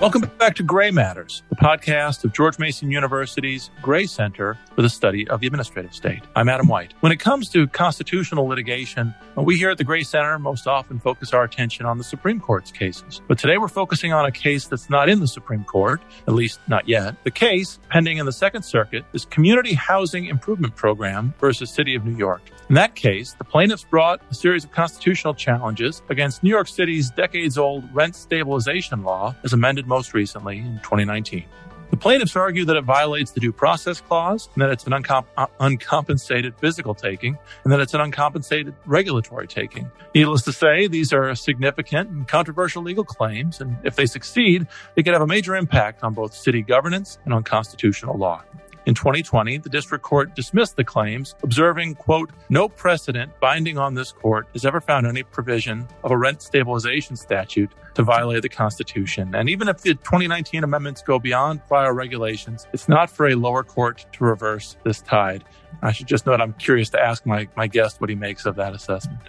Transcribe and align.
Welcome 0.00 0.30
back 0.38 0.54
to 0.54 0.62
Gray 0.62 0.92
Matters, 0.92 1.42
the 1.48 1.56
podcast 1.56 2.22
of 2.22 2.32
George 2.32 2.56
Mason 2.60 2.88
University's 2.88 3.68
Gray 3.82 4.06
Center 4.06 4.56
for 4.76 4.82
the 4.82 4.88
Study 4.88 5.26
of 5.28 5.40
the 5.40 5.48
Administrative 5.48 5.92
State. 5.92 6.22
I'm 6.36 6.48
Adam 6.48 6.68
White. 6.68 6.94
When 7.00 7.10
it 7.10 7.18
comes 7.18 7.48
to 7.50 7.66
constitutional 7.66 8.46
litigation, 8.46 9.12
we 9.34 9.56
here 9.56 9.70
at 9.70 9.78
the 9.78 9.82
Gray 9.82 10.04
Center 10.04 10.38
most 10.38 10.68
often 10.68 11.00
focus 11.00 11.34
our 11.34 11.42
attention 11.42 11.84
on 11.84 11.98
the 11.98 12.04
Supreme 12.04 12.38
Court's 12.38 12.70
cases. 12.70 13.20
But 13.26 13.40
today 13.40 13.58
we're 13.58 13.66
focusing 13.66 14.12
on 14.12 14.24
a 14.24 14.30
case 14.30 14.68
that's 14.68 14.88
not 14.88 15.08
in 15.08 15.18
the 15.18 15.26
Supreme 15.26 15.64
Court, 15.64 16.00
at 16.28 16.34
least 16.34 16.60
not 16.68 16.88
yet. 16.88 17.16
The 17.24 17.32
case 17.32 17.80
pending 17.88 18.18
in 18.18 18.26
the 18.26 18.30
Second 18.32 18.62
Circuit 18.62 19.04
is 19.12 19.24
Community 19.24 19.74
Housing 19.74 20.26
Improvement 20.26 20.76
Program 20.76 21.34
versus 21.40 21.74
City 21.74 21.96
of 21.96 22.04
New 22.04 22.16
York. 22.16 22.42
In 22.68 22.74
that 22.74 22.94
case, 22.94 23.32
the 23.32 23.44
plaintiffs 23.44 23.84
brought 23.84 24.20
a 24.30 24.34
series 24.34 24.62
of 24.62 24.72
constitutional 24.72 25.32
challenges 25.32 26.02
against 26.10 26.42
New 26.42 26.50
York 26.50 26.68
City's 26.68 27.10
decades 27.10 27.56
old 27.56 27.82
rent 27.94 28.14
stabilization 28.14 29.04
law 29.04 29.34
as 29.42 29.54
amended 29.54 29.86
most 29.86 30.12
recently 30.12 30.58
in 30.58 30.78
2019. 30.82 31.46
The 31.90 31.96
plaintiffs 31.96 32.36
argue 32.36 32.66
that 32.66 32.76
it 32.76 32.84
violates 32.84 33.30
the 33.30 33.40
due 33.40 33.52
process 33.52 34.02
clause 34.02 34.50
and 34.52 34.60
that 34.60 34.68
it's 34.68 34.86
an 34.86 34.92
uncomp- 34.92 35.24
uh, 35.38 35.46
uncompensated 35.60 36.58
physical 36.58 36.94
taking 36.94 37.38
and 37.64 37.72
that 37.72 37.80
it's 37.80 37.94
an 37.94 38.02
uncompensated 38.02 38.74
regulatory 38.84 39.46
taking. 39.46 39.90
Needless 40.14 40.42
to 40.42 40.52
say, 40.52 40.88
these 40.88 41.14
are 41.14 41.34
significant 41.34 42.10
and 42.10 42.28
controversial 42.28 42.82
legal 42.82 43.04
claims. 43.04 43.62
And 43.62 43.78
if 43.82 43.96
they 43.96 44.04
succeed, 44.04 44.66
they 44.94 45.02
could 45.02 45.14
have 45.14 45.22
a 45.22 45.26
major 45.26 45.56
impact 45.56 46.04
on 46.04 46.12
both 46.12 46.34
city 46.34 46.60
governance 46.60 47.18
and 47.24 47.32
on 47.32 47.44
constitutional 47.44 48.18
law. 48.18 48.44
In 48.88 48.94
2020, 48.94 49.58
the 49.58 49.68
district 49.68 50.02
court 50.02 50.34
dismissed 50.34 50.76
the 50.76 50.82
claims, 50.82 51.34
observing, 51.42 51.96
quote, 51.96 52.30
no 52.48 52.70
precedent 52.70 53.30
binding 53.38 53.76
on 53.76 53.92
this 53.92 54.12
court 54.12 54.48
has 54.54 54.64
ever 54.64 54.80
found 54.80 55.06
any 55.06 55.22
provision 55.22 55.86
of 56.04 56.10
a 56.10 56.16
rent 56.16 56.40
stabilization 56.40 57.14
statute 57.14 57.70
to 57.92 58.02
violate 58.02 58.40
the 58.40 58.48
Constitution. 58.48 59.34
And 59.34 59.50
even 59.50 59.68
if 59.68 59.82
the 59.82 59.92
2019 59.92 60.64
amendments 60.64 61.02
go 61.02 61.18
beyond 61.18 61.66
prior 61.68 61.92
regulations, 61.92 62.66
it's 62.72 62.88
not 62.88 63.10
for 63.10 63.28
a 63.28 63.34
lower 63.34 63.62
court 63.62 64.06
to 64.14 64.24
reverse 64.24 64.78
this 64.84 65.02
tide. 65.02 65.44
I 65.82 65.92
should 65.92 66.06
just 66.06 66.24
note 66.24 66.40
I'm 66.40 66.54
curious 66.54 66.88
to 66.90 66.98
ask 66.98 67.26
my, 67.26 67.46
my 67.58 67.66
guest 67.66 68.00
what 68.00 68.08
he 68.08 68.16
makes 68.16 68.46
of 68.46 68.56
that 68.56 68.74
assessment. 68.74 69.20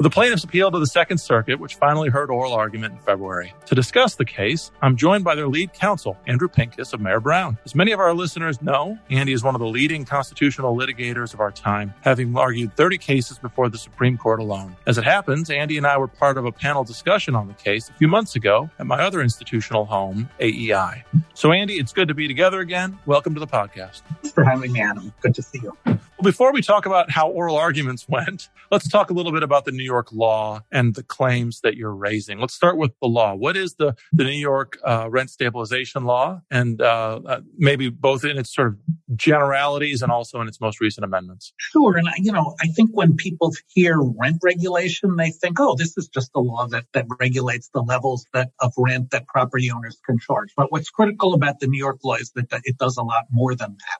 The 0.00 0.10
plaintiffs 0.10 0.44
appealed 0.44 0.74
to 0.74 0.78
the 0.78 0.86
Second 0.86 1.18
Circuit, 1.18 1.58
which 1.58 1.74
finally 1.74 2.08
heard 2.08 2.30
oral 2.30 2.52
argument 2.52 2.94
in 2.94 3.00
February. 3.00 3.52
To 3.66 3.74
discuss 3.74 4.14
the 4.14 4.24
case, 4.24 4.70
I'm 4.80 4.96
joined 4.96 5.24
by 5.24 5.34
their 5.34 5.48
lead 5.48 5.72
counsel, 5.72 6.16
Andrew 6.26 6.48
Pincus 6.48 6.92
of 6.92 7.00
Mayer 7.00 7.20
Brown. 7.20 7.58
As 7.64 7.74
many 7.74 7.92
of 7.92 8.00
our 8.00 8.14
listeners 8.14 8.62
know, 8.62 8.98
Andy 9.10 9.32
is 9.32 9.42
one 9.42 9.54
of 9.54 9.60
the 9.60 9.66
leading 9.66 10.04
constitutional 10.04 10.76
litigators 10.76 11.34
of 11.34 11.40
our 11.40 11.50
time, 11.50 11.94
having 12.02 12.36
argued 12.36 12.76
30 12.76 12.98
cases 12.98 13.38
before 13.38 13.68
the 13.68 13.78
Supreme 13.78 14.16
Court 14.16 14.40
alone. 14.40 14.76
As 14.86 14.98
it 14.98 15.04
happens, 15.04 15.50
Andy 15.50 15.76
and 15.76 15.86
I 15.86 15.96
were 15.96 16.08
part 16.08 16.38
of 16.38 16.44
a 16.44 16.52
panel 16.52 16.84
discussion 16.84 17.34
on 17.34 17.48
the 17.48 17.54
case 17.54 17.88
a 17.88 17.92
few 17.94 18.08
months 18.08 18.36
ago 18.36 18.70
at 18.78 18.86
my 18.86 19.00
other 19.00 19.20
institutional 19.20 19.84
home, 19.84 20.28
AEI. 20.40 21.04
So, 21.34 21.52
Andy, 21.52 21.74
it's 21.74 21.92
good 21.92 22.08
to 22.08 22.14
be 22.14 22.28
together 22.28 22.60
again. 22.60 22.98
Welcome 23.06 23.34
to 23.34 23.40
the 23.40 23.46
podcast. 23.46 24.02
Thanks 24.22 24.32
for 24.32 24.44
having 24.44 24.72
me, 24.72 24.80
Adam. 24.80 25.12
Good 25.20 25.34
to 25.34 25.42
see 25.42 25.60
you. 25.62 25.76
Well, 26.18 26.24
before 26.24 26.52
we 26.52 26.62
talk 26.62 26.84
about 26.84 27.10
how 27.12 27.28
oral 27.28 27.56
arguments 27.56 28.08
went, 28.08 28.48
let's 28.72 28.88
talk 28.88 29.10
a 29.10 29.12
little 29.12 29.30
bit 29.30 29.44
about 29.44 29.64
the 29.64 29.70
New 29.78 29.84
York 29.84 30.12
law 30.12 30.60
and 30.70 30.94
the 30.94 31.02
claims 31.02 31.60
that 31.62 31.74
you're 31.76 31.94
raising. 31.94 32.38
Let's 32.38 32.54
start 32.54 32.76
with 32.76 32.92
the 33.00 33.08
law. 33.08 33.34
What 33.34 33.56
is 33.56 33.74
the, 33.74 33.94
the 34.12 34.24
New 34.24 34.40
York 34.50 34.78
uh, 34.84 35.08
rent 35.08 35.30
stabilization 35.30 36.04
law? 36.04 36.42
And 36.50 36.82
uh, 36.82 37.20
uh, 37.24 37.40
maybe 37.56 37.88
both 37.88 38.24
in 38.24 38.36
its 38.36 38.54
sort 38.54 38.68
of 38.68 38.76
generalities 39.16 40.02
and 40.02 40.12
also 40.12 40.40
in 40.42 40.48
its 40.48 40.60
most 40.60 40.80
recent 40.80 41.04
amendments. 41.04 41.52
Sure. 41.56 41.96
And, 41.96 42.08
you 42.18 42.32
know, 42.32 42.56
I 42.60 42.66
think 42.66 42.90
when 42.92 43.16
people 43.16 43.52
hear 43.68 43.96
rent 44.00 44.38
regulation, 44.42 45.16
they 45.16 45.30
think, 45.30 45.58
oh, 45.60 45.74
this 45.76 45.96
is 45.96 46.08
just 46.08 46.30
a 46.34 46.40
law 46.40 46.66
that, 46.68 46.84
that 46.92 47.06
regulates 47.20 47.70
the 47.72 47.82
levels 47.82 48.26
that 48.34 48.50
of 48.60 48.72
rent 48.76 49.10
that 49.12 49.26
property 49.28 49.70
owners 49.70 49.98
can 50.04 50.18
charge. 50.18 50.50
But 50.56 50.70
what's 50.72 50.90
critical 50.90 51.34
about 51.34 51.60
the 51.60 51.68
New 51.68 51.78
York 51.78 52.00
law 52.04 52.14
is 52.14 52.32
that 52.32 52.48
it 52.64 52.76
does 52.78 52.96
a 52.96 53.02
lot 53.02 53.24
more 53.30 53.54
than 53.54 53.76
that. 53.78 53.98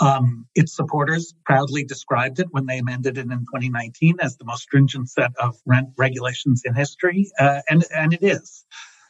Um, 0.00 0.46
its 0.54 0.76
supporters 0.76 1.34
proudly 1.44 1.84
described 1.84 2.38
it 2.38 2.46
when 2.50 2.66
they 2.66 2.78
amended 2.78 3.18
it 3.18 3.22
in 3.22 3.30
2019 3.30 4.16
as 4.20 4.36
the 4.36 4.44
most 4.44 4.62
stringent 4.62 5.10
set 5.10 5.32
of 5.40 5.56
rent 5.66 5.88
regulations 5.96 6.62
in 6.64 6.74
history, 6.74 7.30
uh, 7.38 7.62
and 7.68 7.84
and 7.94 8.12
it 8.12 8.22
is. 8.22 8.64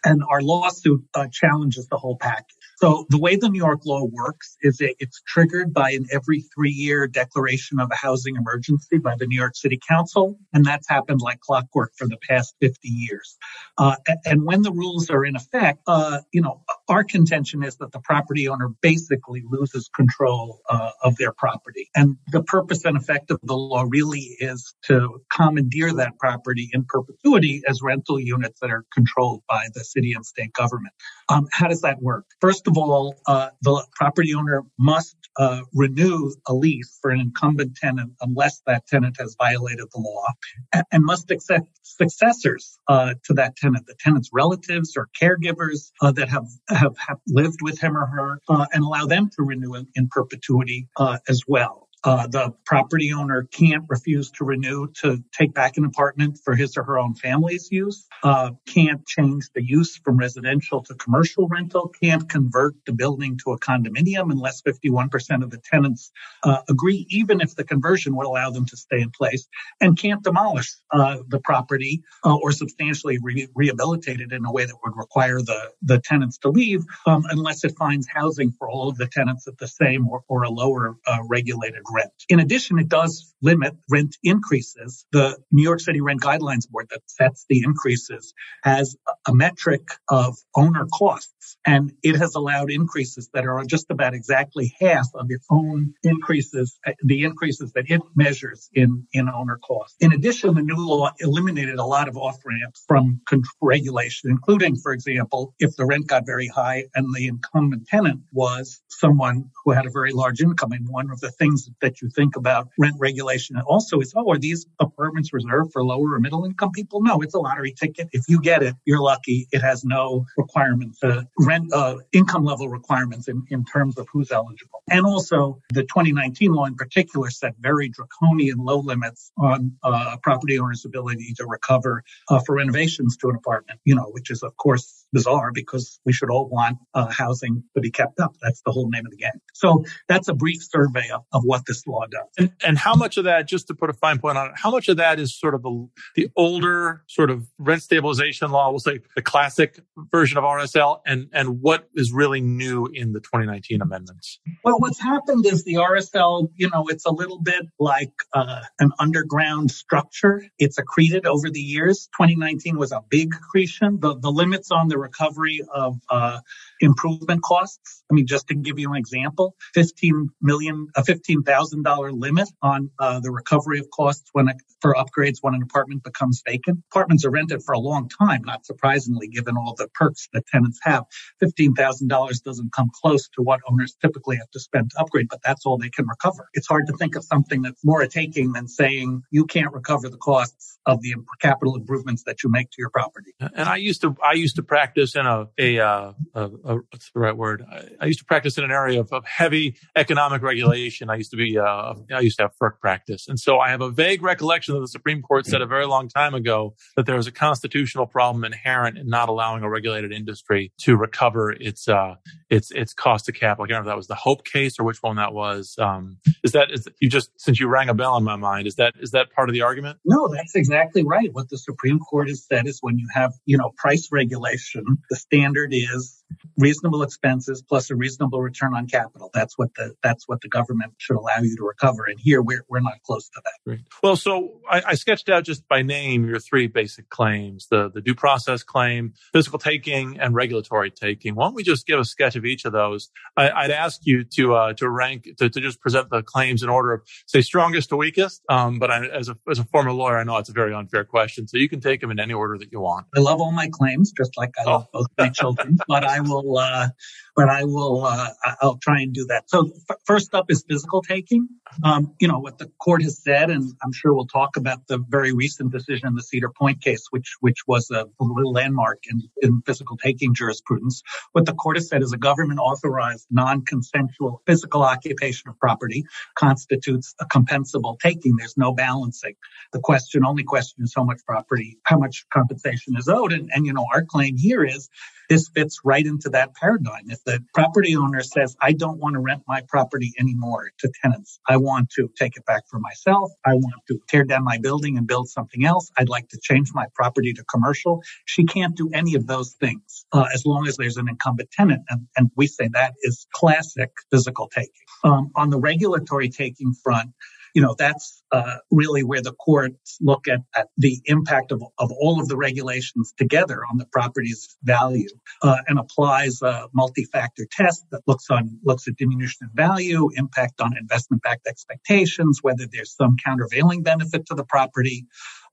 And 0.05 0.23
our 0.31 0.41
lawsuit 0.41 1.05
uh, 1.15 1.27
challenges 1.31 1.89
the 1.89 1.99
whole 1.99 2.17
package. 2.17 2.55
So 2.81 3.07
the 3.09 3.19
way 3.19 3.35
the 3.35 3.49
New 3.49 3.59
York 3.59 3.85
law 3.87 4.05
works 4.05 4.57
is 4.61 4.81
it, 4.81 4.95
it's 5.01 5.21
triggered 5.27 5.75
by 5.75 5.91
an 5.91 6.07
every 6.13 6.45
three 6.55 6.71
year 6.71 7.09
declaration 7.09 7.81
of 7.81 7.91
a 7.91 7.97
housing 7.97 8.37
emergency 8.37 8.99
by 8.99 9.17
the 9.19 9.27
New 9.27 9.37
York 9.37 9.57
City 9.57 9.81
Council. 9.89 10.39
And 10.53 10.65
that's 10.65 10.89
happened 10.89 11.21
like 11.21 11.41
clockwork 11.41 11.91
for 11.97 12.07
the 12.07 12.19
past 12.29 12.55
50 12.61 12.89
years. 12.89 13.37
Uh, 13.77 13.97
and 14.25 14.45
when 14.45 14.63
the 14.63 14.71
rules 14.71 15.11
are 15.11 15.25
in 15.25 15.35
effect, 15.35 15.81
uh, 15.89 16.19
you 16.33 16.41
know, 16.41 16.63
our 16.89 17.03
contention 17.03 17.65
is 17.65 17.77
that 17.79 17.91
the 17.91 17.99
property 17.99 18.49
owner 18.49 18.69
basically 18.81 19.43
loses 19.45 19.91
control 19.93 20.61
uh, 20.71 20.91
of 21.03 21.17
their 21.17 21.33
property. 21.33 21.91
And 21.97 22.17
the 22.31 22.45
purpose 22.45 22.85
and 22.85 22.97
effect 22.97 23.33
of 23.33 23.41
the 23.43 23.57
law 23.57 23.87
really 23.89 24.37
is 24.39 24.73
to 24.85 25.21
commandeer 25.33 25.95
that 25.95 26.17
property 26.21 26.71
in 26.73 26.85
perpetuity 26.85 27.63
as 27.67 27.83
rental 27.83 28.21
units 28.21 28.61
that 28.61 28.71
are 28.71 28.85
controlled 28.95 29.43
by 29.49 29.67
the 29.75 29.83
city 29.83 30.13
and 30.13 30.25
state 30.25 30.53
government. 30.53 30.95
Um, 31.29 31.49
how 31.51 31.67
does 31.67 31.81
that 31.81 32.01
work? 32.01 32.25
First 32.41 32.68
of 32.69 32.79
all, 32.79 33.17
uh, 33.27 33.51
the 33.63 33.85
property 33.95 34.35
owner 34.35 34.63
must 34.79 35.17
uh, 35.39 35.63
renew 35.73 36.33
a 36.47 36.55
lease 36.55 36.99
for 37.01 37.11
an 37.11 37.21
incumbent 37.21 37.77
tenant 37.77 38.13
unless 38.21 38.61
that 38.67 38.87
tenant 38.87 39.17
has 39.19 39.37
violated 39.39 39.87
the 39.93 40.01
law 40.01 40.25
and, 40.73 40.85
and 40.93 41.05
must 41.05 41.31
accept 41.31 41.67
successors 41.83 42.79
uh, 42.89 43.15
to 43.25 43.35
that 43.35 43.57
tenant, 43.57 43.87
the 43.87 43.95
tenant's 43.99 44.31
relatives 44.33 44.95
or 44.97 45.09
caregivers 45.21 45.91
uh, 46.03 46.13
that 46.13 46.29
have, 46.29 46.47
have, 46.69 46.97
have, 46.99 47.19
lived 47.27 47.59
with 47.63 47.81
him 47.81 47.97
or 47.97 48.07
her 48.07 48.41
uh, 48.49 48.67
and 48.73 48.85
allow 48.85 49.07
them 49.07 49.29
to 49.29 49.43
renew 49.43 49.75
in, 49.75 49.87
in 49.95 50.09
perpetuity 50.09 50.89
uh, 50.97 51.19
as 51.29 51.43
well. 51.47 51.88
Uh, 52.05 52.29
the 52.29 52.55
property 52.65 53.13
owner 53.13 53.49
can't 53.51 53.85
refuse 53.89 54.31
to 54.31 54.45
renew 54.45 54.87
to 54.93 55.23
take 55.33 55.53
back 55.53 55.77
an 55.77 55.85
apartment 55.85 56.39
for 56.45 56.55
his 56.55 56.77
or 56.77 56.85
her 56.85 56.99
own 56.99 57.15
family's 57.15 57.73
use, 57.73 58.07
uh, 58.23 58.51
can't 58.67 59.05
change 59.07 59.49
the 59.55 59.65
use 59.65 59.97
from 59.97 60.17
residential 60.17 60.83
to 60.83 60.95
commercial 60.95 61.49
rental, 61.49 61.93
can't 62.01 62.29
convert 62.29 62.75
the 62.87 62.93
building 62.93 63.37
to 63.39 63.51
a 63.51 63.59
condominium 63.59 64.31
unless 64.31 64.63
51% 64.63 65.43
of 65.43 65.51
the 65.51 65.59
tenants 65.59 66.13
uh, 66.45 66.59
agree, 66.69 67.07
even 67.11 67.41
if 67.41 67.57
the 67.57 67.65
conversion 67.65 68.15
would 68.15 68.27
allow 68.27 68.51
them 68.51 68.67
to 68.67 68.77
stay 68.77 69.01
in 69.01 69.11
place, 69.11 69.49
and 69.81 69.99
can't 69.99 70.23
demolish 70.23 70.77
uh, 70.93 71.19
the 71.27 71.41
property 71.41 72.03
uh, 72.25 72.37
or 72.37 72.53
substantially 72.53 73.19
re- 73.21 73.49
rehabilitate 73.57 74.21
it 74.21 74.33
in 74.33 74.45
a 74.45 74.53
way 74.53 74.65
that 74.65 74.77
would 74.85 74.97
require 74.97 75.41
the, 75.41 75.73
the 75.83 75.99
tenants 75.99 76.39
to 76.39 76.49
leave 76.49 76.85
um, 77.07 77.25
unless 77.29 77.65
it 77.65 77.75
finds 77.77 78.07
housing 78.07 78.53
for 78.53 78.69
all 78.69 78.89
of 78.89 78.97
the 78.97 79.07
tenants 79.07 79.49
at 79.49 79.59
the 79.59 79.67
same 79.67 80.07
or, 80.09 80.23
or 80.29 80.45
a 80.45 80.51
lower 80.51 80.97
regulated 81.29 81.83
rent. 81.93 82.13
In 82.29 82.41
addition, 82.41 82.79
it 82.79 82.89
does 82.89 83.35
limit 83.43 83.75
rent 83.91 84.17
increases. 84.23 85.07
The 85.13 85.39
New 85.53 85.63
York 85.63 85.81
City 85.81 86.01
Rent 86.01 86.21
Guidelines 86.21 86.69
Board 86.69 86.89
that 86.91 87.03
sets 87.07 87.47
the 87.49 87.63
increases 87.65 88.35
has 88.63 88.97
a 89.27 89.35
metric 89.35 89.83
of 90.09 90.37
owner 90.57 90.87
costs, 90.93 91.57
and 91.67 91.93
it 92.03 92.17
has 92.17 92.35
allowed 92.35 92.71
increases 92.71 93.31
that 93.35 93.47
are 93.47 93.65
just 93.65 93.91
about 93.91 94.15
exactly 94.15 94.75
half 94.81 95.07
of 95.15 95.27
its 95.31 95.47
own 95.51 95.95
increases, 96.03 96.79
uh, 96.87 96.93
the 97.05 97.25
increases 97.25 97.73
that 97.73 97.85
it 97.89 98.01
measures 98.17 98.69
in, 98.73 99.07
in 99.13 99.29
owner 99.29 99.59
costs. 99.59 99.97
In 100.01 100.13
addition, 100.13 100.55
the 100.55 100.63
new 100.63 100.77
law 100.77 101.11
eliminated 101.21 101.79
a 101.79 101.85
lot 101.85 102.09
of 102.09 102.17
off 102.17 102.39
ramps 102.45 102.85
from 102.87 103.21
regulation, 103.61 104.31
including, 104.31 104.77
for 104.77 104.93
example, 104.93 105.55
if 105.59 105.77
the 105.77 105.87
rent 105.87 106.07
got 106.07 106.27
very 106.27 106.49
high 106.49 106.85
and 106.95 107.15
the 107.15 107.29
incumbent 107.29 107.87
tenant 107.87 108.21
was 108.33 108.81
someone 108.89 109.51
who 109.65 109.73
had 109.73 109.87
a 109.87 109.91
very 109.91 110.13
large 110.13 110.41
income. 110.41 110.73
And 110.73 110.89
one 110.89 111.11
of 111.11 111.21
the 111.21 111.31
things 111.31 111.69
that 111.81 112.01
you 112.01 112.09
think 112.11 112.37
about 112.37 112.69
rent 112.79 112.97
regulation 112.99 113.57
also 113.67 114.01
is, 114.01 114.13
oh, 114.17 114.31
are 114.31 114.39
these 114.39 114.67
apartments 114.81 115.33
reserved 115.33 115.73
for 115.73 115.85
lower 115.85 116.15
or 116.15 116.21
middle 116.21 116.45
income 116.45 116.71
people? 116.73 117.03
No, 117.03 117.21
it's 117.21 117.35
a 117.35 117.39
lottery 117.39 117.73
ticket. 117.73 118.09
If 118.13 118.25
you 118.29 118.41
get 118.41 118.63
it, 118.63 118.75
you're 118.85 119.01
lucky. 119.01 119.49
It 119.53 119.61
has 119.61 119.85
no 119.85 120.27
requirements, 120.37 121.03
uh, 121.03 121.23
rent, 121.39 121.73
uh, 121.73 121.97
income 122.13 122.45
level 122.45 122.69
requirements 122.69 123.29
in, 123.29 123.45
in 123.51 123.65
terms 123.65 123.99
of 123.99 124.07
who's 124.13 124.31
eligible. 124.31 124.83
And 124.91 125.05
also 125.05 125.61
the 125.73 125.83
2019 125.83 126.53
law 126.53 126.65
in 126.67 126.75
particular 126.75 127.31
set 127.31 127.55
very 127.61 127.89
draconian 127.89 128.59
low 128.59 128.79
limits 128.79 129.33
on 129.37 129.77
uh, 129.83 130.17
property 130.23 130.59
owners' 130.59 130.85
ability 130.85 131.35
to 131.37 131.47
recover 131.47 132.03
uh, 132.29 132.41
for 132.41 132.57
renovations 132.57 133.17
to 133.19 133.29
an 133.29 133.37
apartment, 133.37 133.81
you 133.85 133.95
know, 133.95 134.11
which 134.13 134.31
is 134.31 134.43
of 134.43 134.57
course 134.57 135.07
bizarre 135.13 135.51
because 135.53 135.99
we 136.05 136.13
should 136.13 136.31
all 136.31 136.49
want 136.49 136.79
uh, 136.95 137.07
housing 137.07 137.63
to 137.75 137.81
be 137.81 137.91
kept 137.91 138.21
up. 138.21 138.35
That's 138.43 138.63
the 138.63 138.73
whole 138.73 138.89
name 138.89 139.07
of 139.07 139.11
the 139.11 139.17
game. 139.17 139.41
So 139.55 139.85
that's 140.09 140.29
a 140.29 140.35
brief 140.35 140.63
survey 140.63 141.09
of, 141.13 141.23
of 141.33 141.43
what 141.45 141.67
this 141.67 141.87
law 141.87 142.05
does. 142.11 142.29
And, 142.39 142.53
and 142.65 142.79
how 142.79 142.95
much 142.95 143.17
of 143.17 143.25
that, 143.25 143.49
just 143.49 143.69
to 143.69 143.75
put 143.75 143.91
a 143.91 143.93
fine 143.93 144.19
point 144.19 144.39
on 144.39 144.49
it, 144.49 144.53
how 144.57 144.71
much 144.71 144.89
of 144.89 144.97
that 144.99 145.19
is 145.19 145.39
sort 145.39 145.55
of 145.55 145.63
the, 145.63 145.89
the 146.15 146.29
older 146.37 147.03
sort 147.07 147.31
of 147.31 147.47
rent 147.59 147.83
stabilization 147.83 148.51
law, 148.51 148.71
we'll 148.71 148.79
say 148.79 149.01
the 149.17 149.23
classic 149.23 149.81
version 150.11 150.39
of 150.39 150.45
RSL, 150.45 151.01
and, 151.07 151.29
and 151.33 151.61
what 151.61 151.89
is 151.95 152.13
really 152.13 152.41
new 152.41 152.87
in 152.87 153.13
the 153.13 153.21
2019 153.21 153.81
amendments? 153.81 154.41
Well, 154.65 154.79
what's 154.79 155.01
happened 155.01 155.47
is 155.47 155.65
the 155.65 155.75
RSL, 155.75 156.51
you 156.57 156.69
know, 156.71 156.87
it's 156.89 157.07
a 157.07 157.11
little 157.11 157.41
bit 157.41 157.67
like 157.79 158.13
uh, 158.35 158.61
an 158.79 158.93
underground 158.99 159.71
structure. 159.71 160.45
It's 160.59 160.79
accreted 160.79 161.27
over 161.27 161.51
the 161.51 161.61
years. 161.61 162.09
2019 162.19 162.79
was 162.79 162.93
a 162.93 163.03
big 163.09 163.35
accretion. 163.35 163.99
The, 164.01 164.19
the 164.19 164.31
limits 164.31 164.71
on 164.71 164.89
the 164.89 164.98
recovery 164.99 165.63
of 165.73 166.01
uh, 166.09 166.41
improvement 166.81 167.43
costs. 167.43 168.03
I 168.11 168.15
mean, 168.15 168.27
just 168.27 168.49
to 168.49 168.55
give 168.55 168.79
you 168.79 168.91
an 168.91 168.97
example, 168.97 169.55
15 169.75 170.31
million, 170.41 170.89
a 170.97 171.03
$15,000 171.03 172.21
limit 172.21 172.49
on 172.63 172.91
uh, 172.99 173.21
the 173.21 173.31
recovery 173.31 173.79
of 173.79 173.91
costs 173.91 174.29
when 174.33 174.49
for 174.81 174.95
upgrades 174.95 175.39
when 175.41 175.55
an 175.55 175.63
apartment 175.63 176.05
becomes 176.05 176.43
vacant. 176.47 176.81
Apartments 176.91 177.25
are 177.25 177.31
rented 177.31 177.63
for 177.63 177.73
a 177.73 177.79
long 177.79 178.09
time, 178.09 178.43
not 178.45 178.65
surprisingly, 178.65 179.29
given 179.29 179.57
all 179.57 179.75
the 179.77 179.89
perks 179.95 180.29
that 180.33 180.47
tenants 180.47 180.79
have. 180.83 181.05
$15,000 181.43 182.43
doesn't 182.43 182.73
come 182.73 182.91
close 183.03 183.29
to 183.29 183.43
what 183.43 183.61
owners 183.69 183.97
typically 184.01 184.37
have 184.37 184.51
to 184.51 184.61
spend 184.61 184.91
to 184.91 185.01
upgrade, 185.01 185.29
but 185.29 185.41
that's 185.45 185.67
all 185.67 185.79
they 185.79 185.91
can 185.91 186.07
recover. 186.07 186.49
It's 186.55 186.67
hard 186.67 186.87
to 186.87 186.93
think 186.95 187.17
of 187.17 187.25
something 187.25 187.63
that's 187.63 187.85
more 187.85 188.03
a 188.03 188.09
taking 188.09 188.53
than 188.53 188.69
saying 188.69 189.23
you 189.31 189.47
can't 189.47 189.73
recover 189.73 190.09
the 190.09 190.17
costs 190.17 190.79
of 190.87 191.03
the 191.03 191.15
capital 191.41 191.77
improvements 191.77 192.25
that 192.25 192.43
you 192.43 192.51
make 192.51 192.71
to 192.71 192.77
your 192.79 192.91
property. 192.91 193.33
And 193.41 193.69
I 193.69 193.77
used 193.77 194.01
to, 194.03 194.17
I 194.25 194.33
used 194.33 194.57
to 194.57 194.63
practice 194.63 195.17
in 195.17 195.27
a, 195.27 195.49
a, 195.59 195.79
uh, 195.79 196.13
a, 196.35 196.51
a 196.69 196.75
what's 196.91 197.11
the 197.11 197.21
right 197.21 197.37
word? 197.37 197.65
I, 197.71 197.85
I, 198.01 198.07
used 198.07 198.19
to 198.21 198.25
practice 198.25 198.59
in 198.59 198.65
an 198.65 198.71
area 198.71 199.01
of, 199.01 199.13
of 199.13 199.25
heavy 199.25 199.77
economic 199.97 200.43
regulation. 200.43 201.11
I 201.11 201.17
used 201.17 201.31
to 201.31 201.37
be, 201.37 201.59
uh, 201.59 201.95
I 202.15 202.21
used 202.21 202.37
to 202.39 202.45
have 202.45 202.53
FERC 202.61 202.79
practice. 202.81 203.27
And 203.27 203.41
so 203.41 203.59
I 203.59 203.71
have 203.71 203.81
a 203.81 203.91
vague 203.91 204.23
recollection 204.23 204.75
that 204.75 204.81
the 204.81 204.89
Supreme 204.89 205.23
Court 205.23 205.47
said 205.47 205.63
a 205.63 205.67
very 205.67 205.87
long 205.87 206.09
time 206.09 206.35
ago 206.35 206.75
that 206.97 207.07
there 207.07 207.17
was 207.17 207.27
a 207.27 207.33
constitutional 207.33 208.07
problem 208.07 208.45
inherent 208.45 208.99
in 208.99 209.09
not 209.09 209.29
allowing 209.29 209.63
a 209.63 209.71
regulated 209.71 210.13
industry 210.13 210.73
to 210.79 210.97
recover 210.97 211.53
its, 211.53 211.89
uh, 211.89 212.15
its, 212.51 212.71
its 212.71 212.93
cost 212.93 213.29
of 213.29 213.35
capital. 213.35 213.65
I 213.65 213.69
can't 213.69 213.71
remember 213.71 213.89
if 213.89 213.93
that 213.93 213.97
was 213.97 214.07
the 214.09 214.15
Hope 214.15 214.45
case 214.45 214.79
or 214.79 214.85
which 214.85 215.03
one 215.03 215.17
that 215.17 215.33
was. 215.33 215.75
Um, 215.79 216.19
is 216.45 216.53
that, 216.53 216.71
is 216.71 216.87
you 217.01 217.09
just, 217.09 217.31
since 217.39 217.59
you 217.59 217.69
rang 217.69 217.89
a 217.89 217.95
bell 217.95 218.17
in 218.17 218.25
my 218.25 218.37
mind, 218.37 218.67
is 218.67 218.77
that, 218.77 218.95
is 219.01 219.13
that 219.13 219.33
part 219.33 219.49
of 219.49 219.55
the 219.55 219.63
argument? 219.63 219.99
No, 220.05 220.29
that's 220.29 220.55
exactly 220.55 221.03
right. 221.05 221.33
What 221.33 221.49
the 221.49 221.59
Supreme 221.59 221.99
Court 221.99 222.29
has 222.29 222.45
said 222.45 222.67
is 222.67 222.79
when 222.83 222.99
you 222.99 223.09
have, 223.15 223.33
you 223.47 223.57
know, 223.57 223.73
price 223.77 224.09
regulation, 224.13 224.85
the 225.09 225.17
standard 225.17 225.71
is 225.73 226.23
reasonable 226.59 227.03
expenses 227.03 227.63
plus 227.67 227.91
a 227.91 227.97
reasonable 227.97 228.41
return 228.43 228.75
on 228.75 228.87
capital. 228.87 229.31
That's 229.33 229.57
what 229.57 229.75
the 229.75 229.95
that's 230.03 230.27
what 230.27 230.41
the 230.41 230.49
government 230.49 230.95
should 230.99 231.17
allow 231.17 231.39
you 231.41 231.57
to 231.57 231.63
recover. 231.63 232.05
And 232.05 232.19
here 232.21 232.43
we're 232.43 232.65
we're 232.69 232.81
not 232.81 233.03
close 233.05 233.29
to 233.31 233.41
that. 233.45 233.71
Right. 233.71 233.81
Well, 234.03 234.17
so 234.17 234.61
I, 234.69 234.83
I, 234.89 234.95
sketched 234.95 235.29
out 235.29 235.45
just 235.45 235.67
by 235.69 235.83
name 235.83 236.27
your 236.27 236.41
three 236.41 236.67
basic 236.67 237.09
claims: 237.09 237.69
the 237.71 237.91
the 237.91 238.01
due 238.01 238.15
process 238.15 238.63
claim, 238.63 239.15
physical 239.33 239.59
taking, 239.59 240.19
and 240.19 240.35
regulatory 240.35 240.91
taking. 240.91 241.35
Why 241.35 241.47
don't 241.47 241.55
we 241.55 241.63
just 241.63 241.87
give 241.87 242.01
a 242.01 242.05
sketch 242.05 242.37
of 242.37 242.45
each 242.45 242.65
of 242.65 242.73
those? 242.73 243.11
I, 243.37 243.63
would 243.63 243.71
ask 243.71 244.01
you 244.05 244.25
to 244.35 244.55
uh, 244.55 244.73
to 244.75 244.91
rank 244.91 245.29
to, 245.39 245.49
to 245.49 245.61
just 245.61 245.81
present 245.81 246.11
the 246.11 246.23
claims 246.23 246.63
in 246.63 246.69
order 246.69 246.93
of 246.93 247.03
say 247.27 247.41
strongest 247.41 247.91
to 247.91 247.97
weakest. 247.97 248.43
Um, 248.49 248.79
but 248.79 248.91
I, 248.91 249.07
as 249.07 249.29
a 249.29 249.37
as 249.49 249.61
a 249.61 249.65
former 249.65 249.93
lawyer, 249.93 250.19
I 250.19 250.25
know 250.25 250.37
it's 250.39 250.49
a 250.49 250.53
very 250.53 250.75
unfair 250.75 251.05
question, 251.05 251.47
so 251.47 251.57
you 251.57 251.69
can 251.69 251.81
take 251.81 252.01
them 252.01 252.11
in 252.11 252.19
any 252.19 252.35
order 252.35 252.59
that 252.59 252.73
you 252.73 252.81
want. 252.81 253.07
I 253.17 253.21
love 253.21 253.41
all 253.41 253.53
my 253.53 253.69
claims, 253.71 254.13
just 254.13 254.37
like 254.37 254.51
I 254.59 254.65
love 254.65 254.89
oh. 254.93 255.01
both 255.01 255.07
my 255.17 255.29
children. 255.29 255.79
But 255.87 256.05
I 256.05 256.21
will. 256.29 256.48
Uh, 256.57 256.89
but 257.39 257.49
I 257.49 257.63
will, 257.63 258.05
uh, 258.05 258.31
I'll 258.61 258.79
try 258.79 259.01
and 259.01 259.15
do 259.15 259.25
that. 259.27 259.49
So 259.49 259.71
f- 259.89 259.97
first 260.05 260.35
up 260.35 260.47
is 260.51 260.65
physical 260.69 261.03
taking. 261.03 261.47
Um, 261.85 262.13
you 262.19 262.27
know, 262.27 262.41
what 262.41 262.59
the 262.59 262.67
court 262.81 263.01
has 263.05 263.23
said, 263.23 263.49
and 263.49 263.73
I'm 263.81 263.93
sure 263.93 264.13
we'll 264.13 264.27
talk 264.27 264.57
about 264.57 264.89
the 264.89 264.99
very 264.99 265.33
recent 265.33 265.71
decision 265.71 266.09
in 266.09 266.17
the 266.17 266.23
Cedar 266.23 266.51
Point 266.51 266.83
case, 266.83 267.07
which, 267.11 267.37
which 267.39 267.59
was 267.69 267.93
a, 267.93 268.07
landmark 268.19 269.05
in, 269.09 269.23
in 269.41 269.63
physical 269.65 269.97
taking 269.97 270.35
jurisprudence. 270.35 271.03
What 271.31 271.47
the 271.47 271.55
court 271.55 271.77
has 271.77 271.89
said 271.89 272.03
is 272.03 272.13
a 272.13 272.19
government 272.19 272.59
authorized 272.59 273.29
non-consensual 273.31 274.43
physical 274.45 274.83
occupation 274.83 275.49
of 275.49 275.59
property 275.61 276.07
constitutes 276.35 277.15
a 277.21 277.27
compensable 277.27 278.01
taking. 278.01 278.35
There's 278.37 278.57
no 278.57 278.73
balancing. 278.73 279.35
The 279.73 279.79
question, 279.79 280.25
only 280.25 280.43
question 280.43 280.83
is 280.83 280.93
how 280.97 281.05
much 281.05 281.21
property, 281.25 281.79
how 281.85 281.99
much 281.99 282.27
compensation 282.33 282.97
is 282.97 283.07
owed. 283.07 283.33
And, 283.33 283.49
and, 283.55 283.65
you 283.65 283.73
know, 283.73 283.87
our 283.95 284.03
claim 284.03 284.37
here 284.37 284.65
is 284.65 284.89
this 285.29 285.49
fits 285.49 285.81
right 285.85 286.05
into 286.05 286.31
that 286.31 286.55
paradigm. 286.55 287.11
If 287.11 287.23
the 287.29 287.45
property 287.53 287.95
owner 287.95 288.23
says, 288.23 288.57
I 288.63 288.73
don't 288.73 288.99
want 288.99 289.13
to 289.15 289.21
rent 289.21 289.43
my 289.47 289.61
property 289.69 290.15
anymore 290.19 290.71
to 290.79 290.91
tenants, 291.03 291.39
I 291.47 291.59
want 291.59 291.91
to 291.91 292.09
take 292.19 292.39
it 292.39 292.47
back 292.47 292.63
for 292.71 292.81
myself. 292.81 293.31
I 293.45 293.53
want 293.53 293.75
to 293.89 294.01
tear 294.09 294.25
down 294.25 294.45
my 294.45 294.57
building 294.57 294.97
and 294.97 295.07
build 295.07 295.29
something 295.29 295.67
else. 295.67 295.91
I'd 295.99 296.09
like 296.09 296.29
to 296.31 296.39
change 296.43 296.71
my 296.73 296.87
property 296.95 297.35
to 297.35 297.45
commercial. 297.45 298.03
She 298.25 298.45
can't 298.45 298.75
do 298.75 298.89
any 298.95 299.15
of 299.15 299.27
those 299.27 299.55
things 299.61 300.07
uh, 300.13 300.25
as 300.33 300.47
long 300.47 300.67
as 300.67 300.79
there's 300.79 300.97
an 300.97 301.07
incumbent 301.07 301.51
tenant. 301.51 301.83
And, 301.91 302.07
and 302.17 302.31
we 302.35 302.47
say 302.47 302.71
that 302.73 302.95
is 303.03 303.27
classic 303.35 303.91
physical 304.11 304.49
taking. 304.49 304.71
Um, 305.05 305.31
on 305.37 305.51
the 305.51 305.59
regulatory 305.59 306.31
taking 306.31 306.73
front, 306.83 307.11
you 307.55 307.63
know, 307.63 307.75
that's 307.79 308.23
uh, 308.33 308.57
really 308.71 309.03
where 309.03 309.23
the 309.23 309.33
courts 309.33 309.99
look 310.01 310.29
at, 310.29 310.41
at 310.55 310.69
the 310.77 311.01
impact 311.07 311.53
of, 311.53 311.63
of 311.79 311.91
all 311.93 312.21
of 312.21 312.29
the 312.29 312.37
regulations 312.37 313.13
together 313.17 313.61
on 313.71 313.79
the 313.79 313.87
property's 313.87 314.57
value 314.63 315.09
uh, 315.43 315.57
and 315.67 315.79
applies 315.79 316.43
a 316.43 316.69
multi-factor 316.75 317.47
test 317.51 317.85
that 317.91 318.03
looks 318.07 318.31
on 318.31 318.59
looks 318.63 318.87
at 318.89 318.97
diminution 318.97 319.49
in 319.49 319.51
value, 319.55 320.09
impact 320.17 320.61
on 320.61 320.77
investment-backed 320.77 321.47
expectations, 321.47 322.41
whether 322.43 322.67
there's 322.71 322.95
some 322.95 323.17
countervailing 323.25 323.83
benefit 323.83 324.27
to 324.27 324.35
the 324.35 324.45
property, 324.45 325.07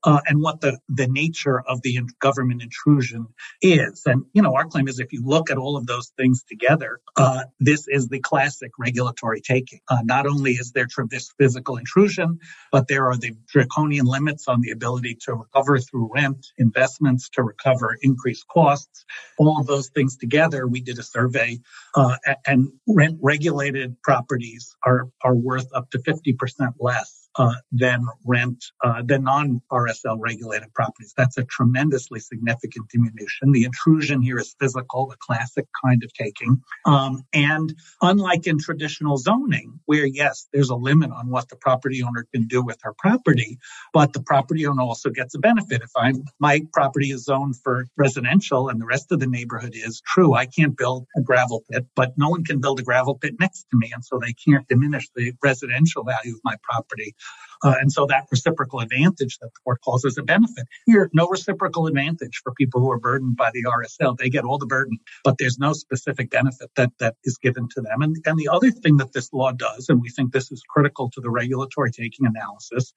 uh, 0.06 0.20
and 0.26 0.40
what 0.40 0.60
the, 0.60 0.78
the 0.88 1.08
nature 1.08 1.60
of 1.60 1.82
the 1.82 1.98
government 2.20 2.62
intrusion 2.62 3.26
is. 3.60 4.02
And, 4.06 4.24
you 4.32 4.40
know, 4.40 4.54
our 4.54 4.64
claim 4.64 4.86
is 4.88 5.00
if 5.00 5.12
you 5.12 5.22
look 5.24 5.50
at 5.50 5.58
all 5.58 5.76
of 5.76 5.86
those 5.86 6.12
things 6.16 6.44
together, 6.44 7.00
uh, 7.16 7.42
this 7.58 7.86
is 7.88 8.08
the 8.08 8.20
classic 8.20 8.70
regulatory 8.78 9.40
taking. 9.40 9.80
Uh, 9.88 9.98
not 10.04 10.26
only 10.26 10.52
is 10.52 10.72
there 10.72 10.86
this 11.10 11.32
physical 11.38 11.76
intrusion, 11.76 12.38
but 12.70 12.86
there 12.88 13.08
are 13.08 13.16
the 13.16 13.32
draconian 13.48 14.06
limits 14.06 14.46
on 14.48 14.60
the 14.60 14.70
ability 14.70 15.18
to 15.22 15.34
recover 15.34 15.78
through 15.78 16.10
rent, 16.14 16.46
investments 16.56 17.28
to 17.30 17.42
recover 17.42 17.98
increased 18.02 18.46
costs. 18.48 19.04
All 19.38 19.60
of 19.60 19.66
those 19.66 19.88
things 19.88 20.16
together, 20.16 20.66
we 20.66 20.80
did 20.80 20.98
a 20.98 21.02
survey, 21.02 21.58
uh, 21.96 22.16
and 22.46 22.68
rent 22.86 23.18
regulated 23.20 24.00
properties 24.02 24.76
are, 24.84 25.08
are 25.22 25.34
worth 25.34 25.66
up 25.74 25.90
to 25.90 25.98
50% 25.98 26.36
less 26.78 27.25
uh, 27.38 27.54
than 27.72 28.06
rent 28.24 28.64
uh, 28.82 29.02
than 29.04 29.24
non-RSL 29.24 30.16
regulated 30.18 30.72
properties. 30.74 31.12
That's 31.16 31.38
a 31.38 31.44
tremendously 31.44 32.20
significant 32.20 32.88
diminution. 32.88 33.52
The 33.52 33.64
intrusion 33.64 34.22
here 34.22 34.38
is 34.38 34.54
physical, 34.58 35.06
the 35.08 35.16
classic 35.18 35.66
kind 35.84 36.02
of 36.02 36.12
taking. 36.12 36.62
Um, 36.84 37.22
and 37.32 37.74
unlike 38.02 38.46
in 38.46 38.58
traditional 38.58 39.16
zoning, 39.16 39.80
where 39.86 40.06
yes, 40.06 40.48
there's 40.52 40.70
a 40.70 40.76
limit 40.76 41.10
on 41.10 41.28
what 41.28 41.48
the 41.48 41.56
property 41.56 42.02
owner 42.02 42.26
can 42.32 42.46
do 42.46 42.62
with 42.62 42.78
her 42.82 42.94
property, 42.98 43.58
but 43.92 44.12
the 44.12 44.22
property 44.22 44.66
owner 44.66 44.82
also 44.82 45.10
gets 45.10 45.34
a 45.34 45.38
benefit. 45.38 45.82
If 45.82 45.90
I'm 45.96 46.24
my 46.38 46.62
property 46.72 47.10
is 47.10 47.24
zoned 47.24 47.56
for 47.62 47.86
residential 47.96 48.68
and 48.68 48.80
the 48.80 48.86
rest 48.86 49.12
of 49.12 49.20
the 49.20 49.26
neighborhood 49.26 49.74
is 49.74 50.00
true, 50.06 50.34
I 50.34 50.46
can't 50.46 50.76
build 50.76 51.06
a 51.16 51.22
gravel 51.22 51.64
pit, 51.70 51.86
but 51.94 52.12
no 52.16 52.28
one 52.28 52.44
can 52.44 52.60
build 52.60 52.80
a 52.80 52.82
gravel 52.82 53.16
pit 53.16 53.34
next 53.38 53.66
to 53.70 53.76
me, 53.76 53.90
and 53.92 54.04
so 54.04 54.18
they 54.18 54.32
can't 54.32 54.66
diminish 54.68 55.08
the 55.14 55.32
residential 55.42 56.04
value 56.04 56.34
of 56.34 56.40
my 56.44 56.56
property. 56.62 57.14
Uh, 57.62 57.74
and 57.80 57.90
so 57.90 58.06
that 58.06 58.26
reciprocal 58.30 58.80
advantage 58.80 59.38
that 59.38 59.48
the 59.52 59.60
court 59.64 59.80
calls 59.80 60.04
as 60.04 60.18
a 60.18 60.22
benefit. 60.22 60.66
Here, 60.84 61.10
no 61.12 61.26
reciprocal 61.26 61.86
advantage 61.86 62.40
for 62.42 62.52
people 62.52 62.80
who 62.80 62.90
are 62.90 62.98
burdened 62.98 63.36
by 63.36 63.50
the 63.52 63.64
RSL. 63.64 64.16
They 64.16 64.28
get 64.28 64.44
all 64.44 64.58
the 64.58 64.66
burden, 64.66 64.98
but 65.24 65.38
there's 65.38 65.58
no 65.58 65.72
specific 65.72 66.30
benefit 66.30 66.70
that, 66.76 66.92
that 66.98 67.16
is 67.24 67.38
given 67.38 67.68
to 67.74 67.80
them. 67.80 68.02
And, 68.02 68.16
and 68.26 68.38
the 68.38 68.48
other 68.48 68.70
thing 68.70 68.98
that 68.98 69.12
this 69.12 69.32
law 69.32 69.52
does, 69.52 69.88
and 69.88 70.00
we 70.00 70.10
think 70.10 70.32
this 70.32 70.52
is 70.52 70.62
critical 70.68 71.10
to 71.10 71.20
the 71.20 71.30
regulatory 71.30 71.92
taking 71.92 72.26
analysis, 72.26 72.92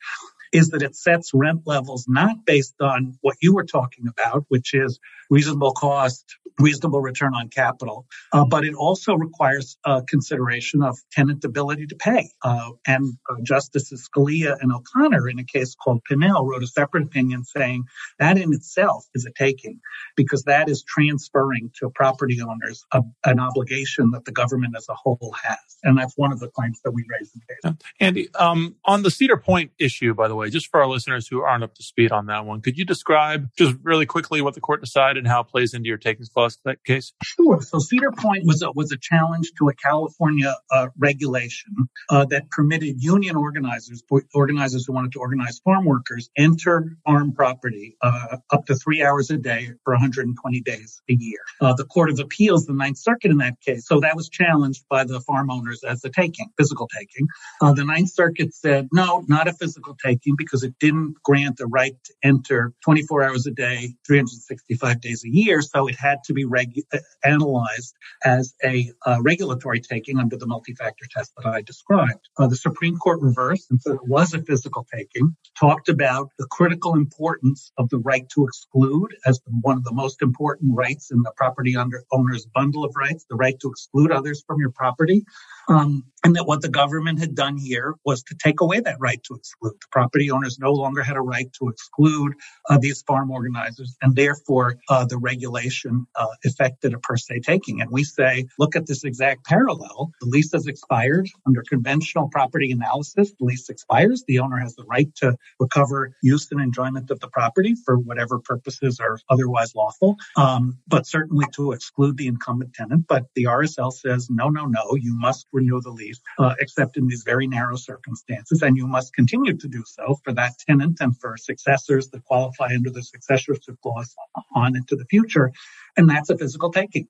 is 0.52 0.70
that 0.70 0.82
it 0.82 0.96
sets 0.96 1.32
rent 1.34 1.62
levels 1.66 2.06
not 2.08 2.46
based 2.46 2.76
on 2.82 3.18
what 3.22 3.38
you 3.42 3.54
were 3.54 3.66
talking 3.66 4.06
about, 4.08 4.46
which 4.50 4.74
is 4.74 5.00
reasonable 5.30 5.72
cost, 5.72 6.26
reasonable 6.60 7.02
return 7.02 7.34
on 7.34 7.48
capital, 7.50 8.06
uh, 8.34 8.44
but 8.44 8.66
it 8.66 8.74
also 8.74 9.14
requires 9.14 9.78
uh, 9.86 10.02
consideration 10.08 10.84
of 10.84 10.98
tenant 11.12 11.46
ability 11.46 11.88
to 11.88 11.96
pay. 11.96 12.30
Uh, 12.44 12.72
and 12.86 13.14
uh, 13.30 13.36
Justices 13.44 14.10
Scalia 14.10 14.58
and 14.60 14.72
O'Connor, 14.72 15.30
in 15.30 15.40
a 15.40 15.46
case 15.46 15.76
called 15.76 16.02
Pennell, 16.10 16.46
wrote 16.46 16.64
a 16.64 16.68
separate 16.68 17.04
opinion 17.04 17.46
saying 17.46 17.86
that 18.18 18.38
in 18.38 18.54
itself 18.54 19.06
is 19.14 19.26
a 19.26 19.32
taking 19.32 19.80
because 20.18 20.44
that 20.44 20.68
is 20.68 20.84
transferring 20.84 21.72
to 21.80 21.90
property 21.90 22.42
owners 22.42 22.84
a, 22.92 23.02
an 23.26 23.40
obligation 23.40 24.12
that 24.12 24.26
the 24.26 24.32
government 24.32 24.76
as 24.76 24.88
a 24.90 24.96
whole 24.96 25.34
has. 25.42 25.58
And 25.84 25.98
that's 25.98 26.14
one 26.18 26.34
of 26.34 26.40
the 26.40 26.50
claims 26.50 26.82
that 26.84 26.92
we 26.92 27.06
raised 27.10 27.36
in 27.36 27.42
the 27.48 27.70
case. 27.70 27.88
Andy, 28.02 28.34
um, 28.36 28.76
on 28.84 29.04
the 29.04 29.12
Cedar 29.12 29.38
Point 29.38 29.72
issue, 29.80 30.14
by 30.14 30.28
the 30.28 30.36
way, 30.36 30.40
way. 30.40 30.50
Just 30.50 30.68
for 30.68 30.82
our 30.82 30.88
listeners 30.88 31.28
who 31.28 31.42
aren't 31.42 31.64
up 31.64 31.76
to 31.76 31.84
speed 31.84 32.12
on 32.12 32.26
that 32.28 32.46
one, 32.46 32.62
could 32.62 32.78
you 32.78 32.86
describe 32.86 33.50
just 33.58 33.76
really 33.84 34.06
quickly 34.06 34.42
what 34.42 34.56
the 34.56 34.62
court 34.62 34.82
decided 34.82 35.19
and 35.20 35.28
how 35.28 35.42
it 35.42 35.48
plays 35.48 35.74
into 35.74 35.88
your 35.88 35.98
takings 35.98 36.30
clause 36.30 36.58
case? 36.86 37.14
Sure. 37.24 37.62
So 37.62 37.80
Cedar 37.80 38.12
Point 38.12 38.46
was 38.46 38.62
a, 38.62 38.72
was 38.72 38.92
a 38.92 38.98
challenge 38.98 39.52
to 39.60 39.70
a 39.70 39.74
California 39.76 40.56
uh, 40.72 40.88
regulation 40.98 41.74
uh, 42.10 42.26
that 42.26 42.50
permitted 42.50 43.02
union 43.04 43.36
organizers, 43.36 44.04
organizers 44.34 44.86
who 44.86 44.94
wanted 44.94 45.12
to 45.14 45.20
organize 45.20 45.60
farm 45.60 45.86
workers, 45.86 46.30
enter 46.38 46.98
farm 47.06 47.34
property 47.34 47.98
uh, 48.02 48.38
up 48.52 48.66
to 48.66 48.76
three 48.76 49.04
hours 49.04 49.30
a 49.30 49.38
day 49.38 49.72
for 49.84 49.94
120 49.94 50.62
days 50.62 51.02
a 51.10 51.14
year. 51.14 51.40
Uh, 51.62 51.74
the 51.74 51.86
Court 51.86 52.10
of 52.10 52.20
Appeals, 52.20 52.66
the 52.66 52.74
Ninth 52.74 52.98
Circuit 52.98 53.32
in 53.32 53.38
that 53.38 53.60
case, 53.62 53.88
so 53.88 54.00
that 54.00 54.16
was 54.16 54.30
challenged 54.30 54.84
by 54.90 55.04
the 55.04 55.20
farm 55.22 55.50
owners 55.52 55.84
as 55.84 56.04
a 56.04 56.10
taking, 56.10 56.48
physical 56.58 56.88
taking. 56.98 57.28
Uh, 57.62 57.74
the 57.74 57.84
Ninth 57.84 58.12
Circuit 58.12 58.54
said, 58.54 58.88
no, 58.94 59.24
not 59.28 59.48
a 59.48 59.54
physical 59.54 59.96
taking 60.04 60.36
because 60.38 60.64
it 60.64 60.74
didn't 60.80 61.16
grant 61.24 61.58
the 61.58 61.68
right 61.68 61.96
to 62.06 62.14
enter 62.24 62.74
24 62.84 63.24
hours 63.24 63.46
a 63.46 63.52
day, 63.52 63.94
365 64.08 65.02
days 65.02 65.09
a 65.10 65.30
year. 65.30 65.62
So 65.62 65.88
it 65.88 65.96
had 65.96 66.20
to 66.26 66.34
be 66.34 66.46
regu- 66.46 66.86
uh, 66.94 67.00
analyzed 67.24 67.96
as 68.24 68.54
a 68.64 68.92
uh, 69.06 69.18
regulatory 69.22 69.80
taking 69.80 70.20
under 70.20 70.38
the 70.38 70.48
multi-factor 70.48 71.06
test 71.12 71.32
that 71.38 71.46
I 71.46 71.62
described. 71.62 72.30
Uh, 72.38 72.48
the 72.48 72.56
Supreme 72.56 72.98
Court 72.98 73.22
reversed 73.22 73.70
and 73.72 73.82
said 73.82 73.96
it 73.96 74.08
was 74.08 74.34
a 74.34 74.42
physical 74.42 74.86
taking, 74.94 75.36
talked 75.60 75.90
about 75.90 76.30
the 76.38 76.48
critical 76.50 76.96
importance 76.96 77.72
of 77.78 77.90
the 77.90 77.98
right 78.00 78.28
to 78.30 78.46
exclude 78.46 79.16
as 79.26 79.40
one 79.62 79.78
of 79.78 79.84
the 79.84 79.94
most 79.94 80.22
important 80.22 80.76
rights 80.76 81.12
in 81.12 81.22
the 81.22 81.32
property 81.36 81.76
owner's 82.12 82.46
bundle 82.54 82.84
of 82.84 82.94
rights, 82.96 83.26
the 83.30 83.36
right 83.36 83.60
to 83.60 83.70
exclude 83.70 84.12
others 84.12 84.44
from 84.46 84.60
your 84.60 84.72
property. 84.72 85.24
Um, 85.68 86.04
and 86.24 86.36
that 86.36 86.46
what 86.46 86.62
the 86.62 86.70
government 86.70 87.20
had 87.20 87.36
done 87.36 87.58
here 87.58 87.96
was 88.06 88.24
to 88.24 88.36
take 88.36 88.62
away 88.62 88.80
that 88.80 88.98
right 89.00 89.22
to 89.24 89.36
exclude. 89.36 89.74
The 89.82 89.88
property 89.92 90.32
owners 90.32 90.60
no 90.60 90.74
longer 90.74 91.04
had 91.04 91.16
a 91.16 91.22
right 91.22 91.52
to 91.54 91.70
exclude 91.70 92.34
uh, 92.70 92.78
these 92.78 93.02
farm 93.04 93.32
organizers, 93.32 93.96
and 94.02 94.16
therefore 94.16 94.78
uh, 94.90 95.06
the 95.06 95.18
regulation 95.18 96.06
uh, 96.16 96.28
affected 96.46 96.94
a 96.94 97.00
per 97.00 97.18
se 97.18 97.42
taking. 97.42 97.82
And 97.82 97.90
we 97.92 98.04
say, 98.04 98.48
look 98.58 98.76
at 98.76 98.86
this 98.86 99.04
exact 99.04 99.46
parallel. 99.46 100.12
The 100.22 100.28
lease 100.28 100.52
has 100.54 100.68
expired 100.68 101.28
under 101.46 101.64
conventional 101.70 102.30
property 102.30 102.72
analysis. 102.72 103.32
The 103.40 103.46
lease 103.46 103.70
expires. 103.70 104.24
The 104.28 104.40
owner 104.40 104.58
has 104.58 104.76
the 104.76 104.86
right 104.86 105.14
to 105.18 105.38
recover 105.60 106.16
use 106.22 106.48
and 106.52 106.62
enjoyment 106.62 107.12
of 107.12 107.20
the 107.20 107.28
property 107.28 107.76
for 107.86 107.98
whatever 107.98 108.40
purposes 108.40 109.00
are 109.00 109.20
otherwise 109.30 109.76
lawful, 109.76 110.18
um, 110.38 110.78
but 110.88 111.06
certainly 111.06 111.46
to 111.54 111.72
exclude 111.72 112.18
the 112.18 112.28
incumbent 112.28 112.74
tenant. 112.74 113.06
But 113.08 113.26
the 113.36 113.46
RSL 113.46 113.92
says, 113.92 114.28
no, 114.30 114.50
no, 114.50 114.66
no, 114.66 114.96
you 114.96 115.18
must 115.18 115.48
renew 115.52 115.82
the 115.82 115.92
lease, 115.92 116.09
uh, 116.38 116.56
except 116.60 116.98
in 116.98 117.08
these 117.08 117.24
very 117.24 117.48
narrow 117.48 117.76
circumstances. 117.76 118.62
And 118.62 118.78
you 118.78 118.88
must 118.88 119.14
continue 119.14 119.56
to 119.58 119.68
do 119.68 119.84
so 119.86 120.20
for 120.24 120.34
that 120.34 120.54
tenant 120.68 120.98
and 121.00 121.18
for 121.20 121.38
successors 121.38 122.10
that 122.10 122.24
qualify 122.26 122.70
under 122.76 122.90
the 122.90 123.04
successorship 123.04 123.76
clause 123.82 124.16
on 124.56 124.76
into 124.76 124.96
the 124.96 125.06
future 125.06 125.52
and 126.00 126.10
that's 126.10 126.30
a 126.30 126.38
physical 126.38 126.72
taking. 126.72 127.08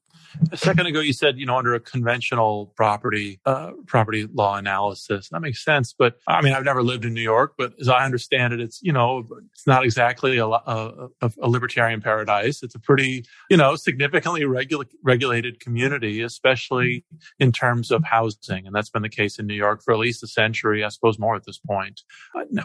A 0.51 0.57
second 0.57 0.85
ago, 0.85 0.99
you 0.99 1.13
said, 1.13 1.39
you 1.39 1.45
know, 1.45 1.57
under 1.57 1.73
a 1.73 1.79
conventional 1.79 2.67
property 2.75 3.39
uh, 3.45 3.71
property 3.87 4.27
law 4.31 4.57
analysis, 4.57 5.29
that 5.29 5.39
makes 5.39 5.63
sense. 5.63 5.93
But 5.97 6.19
I 6.27 6.41
mean, 6.41 6.53
I've 6.53 6.63
never 6.63 6.83
lived 6.83 7.05
in 7.05 7.13
New 7.13 7.21
York, 7.21 7.53
but 7.57 7.73
as 7.79 7.89
I 7.89 8.05
understand 8.05 8.53
it, 8.53 8.59
it's 8.59 8.79
you 8.81 8.93
know, 8.93 9.25
it's 9.53 9.65
not 9.65 9.85
exactly 9.85 10.37
a, 10.37 10.45
a, 10.45 11.09
a 11.21 11.49
libertarian 11.49 12.01
paradise. 12.01 12.61
It's 12.61 12.75
a 12.75 12.79
pretty, 12.79 13.25
you 13.49 13.57
know, 13.57 13.75
significantly 13.75 14.45
regula- 14.45 14.85
regulated 15.03 15.59
community, 15.59 16.21
especially 16.21 17.05
in 17.39 17.51
terms 17.51 17.89
of 17.89 18.03
housing, 18.03 18.67
and 18.67 18.75
that's 18.75 18.88
been 18.89 19.01
the 19.01 19.09
case 19.09 19.39
in 19.39 19.47
New 19.47 19.55
York 19.55 19.81
for 19.83 19.93
at 19.93 19.99
least 19.99 20.23
a 20.23 20.27
century, 20.27 20.83
I 20.83 20.89
suppose, 20.89 21.19
more 21.19 21.35
at 21.35 21.45
this 21.45 21.59
point. 21.59 22.01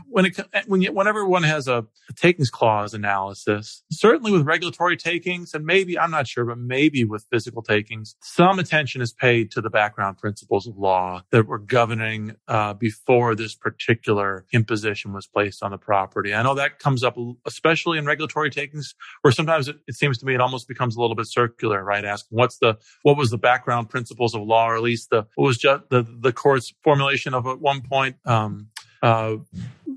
When 0.09 0.27
it 0.27 0.41
when 0.67 0.83
you, 0.83 0.93
whenever 0.93 1.27
one 1.27 1.43
has 1.43 1.69
a, 1.69 1.87
a 2.09 2.13
takings 2.15 2.51
clause 2.51 2.95
analysis, 2.95 3.83
certainly 3.91 4.33
with 4.33 4.47
regulatory 4.47 4.97
takings, 4.97 5.55
and 5.55 5.65
maybe 5.65 5.99
I'm 5.99 6.11
not 6.11 6.27
sure, 6.27 6.45
but 6.45 6.59
maybe 6.59 7.05
with 7.05 7.27
physical 7.31 7.63
takings, 7.63 8.17
some 8.23 8.59
attention 8.59 9.03
is 9.03 9.13
paid 9.13 9.51
to 9.53 9.61
the 9.61 9.71
background 9.71 10.19
principles 10.19 10.67
of 10.67 10.77
law 10.77 11.23
that 11.31 11.47
were 11.47 11.59
governing 11.59 12.37
uh, 12.49 12.75
before 12.75 13.35
this 13.35 13.55
particular 13.55 14.47
imposition 14.53 15.13
was 15.13 15.27
placed 15.27 15.63
on 15.63 15.71
the 15.71 15.79
property. 15.79 16.35
I 16.35 16.43
know 16.43 16.55
that 16.55 16.79
comes 16.79 17.03
up, 17.03 17.17
especially 17.47 17.99
in 17.99 18.07
regulatory 18.07 18.51
takings, 18.51 18.95
where 19.23 19.33
sometimes 19.33 19.69
it, 19.69 19.77
it 19.87 19.95
seems 19.95 20.19
to 20.19 20.27
me 20.27 20.35
it 20.35 20.41
almost 20.41 20.69
becomes 20.69 20.97
a 20.97 21.01
little 21.01 21.17
bit 21.17 21.27
circular, 21.29 21.83
right? 21.83 22.05
Asking 22.05 22.39
what's 22.39 22.59
the 22.59 22.79
what 23.03 23.17
was 23.17 23.31
the 23.31 23.39
background 23.39 23.89
principles 23.89 24.35
of 24.35 24.43
law, 24.43 24.69
or 24.69 24.77
at 24.77 24.83
least 24.83 25.11
the 25.11 25.27
what 25.35 25.47
was 25.47 25.59
just 25.59 25.89
the 25.91 26.03
the 26.21 26.33
court's 26.33 26.73
formulation 26.83 27.35
of 27.35 27.47
at 27.47 27.61
one 27.61 27.81
point. 27.83 28.17
Um, 28.25 28.69
uh, 29.03 29.37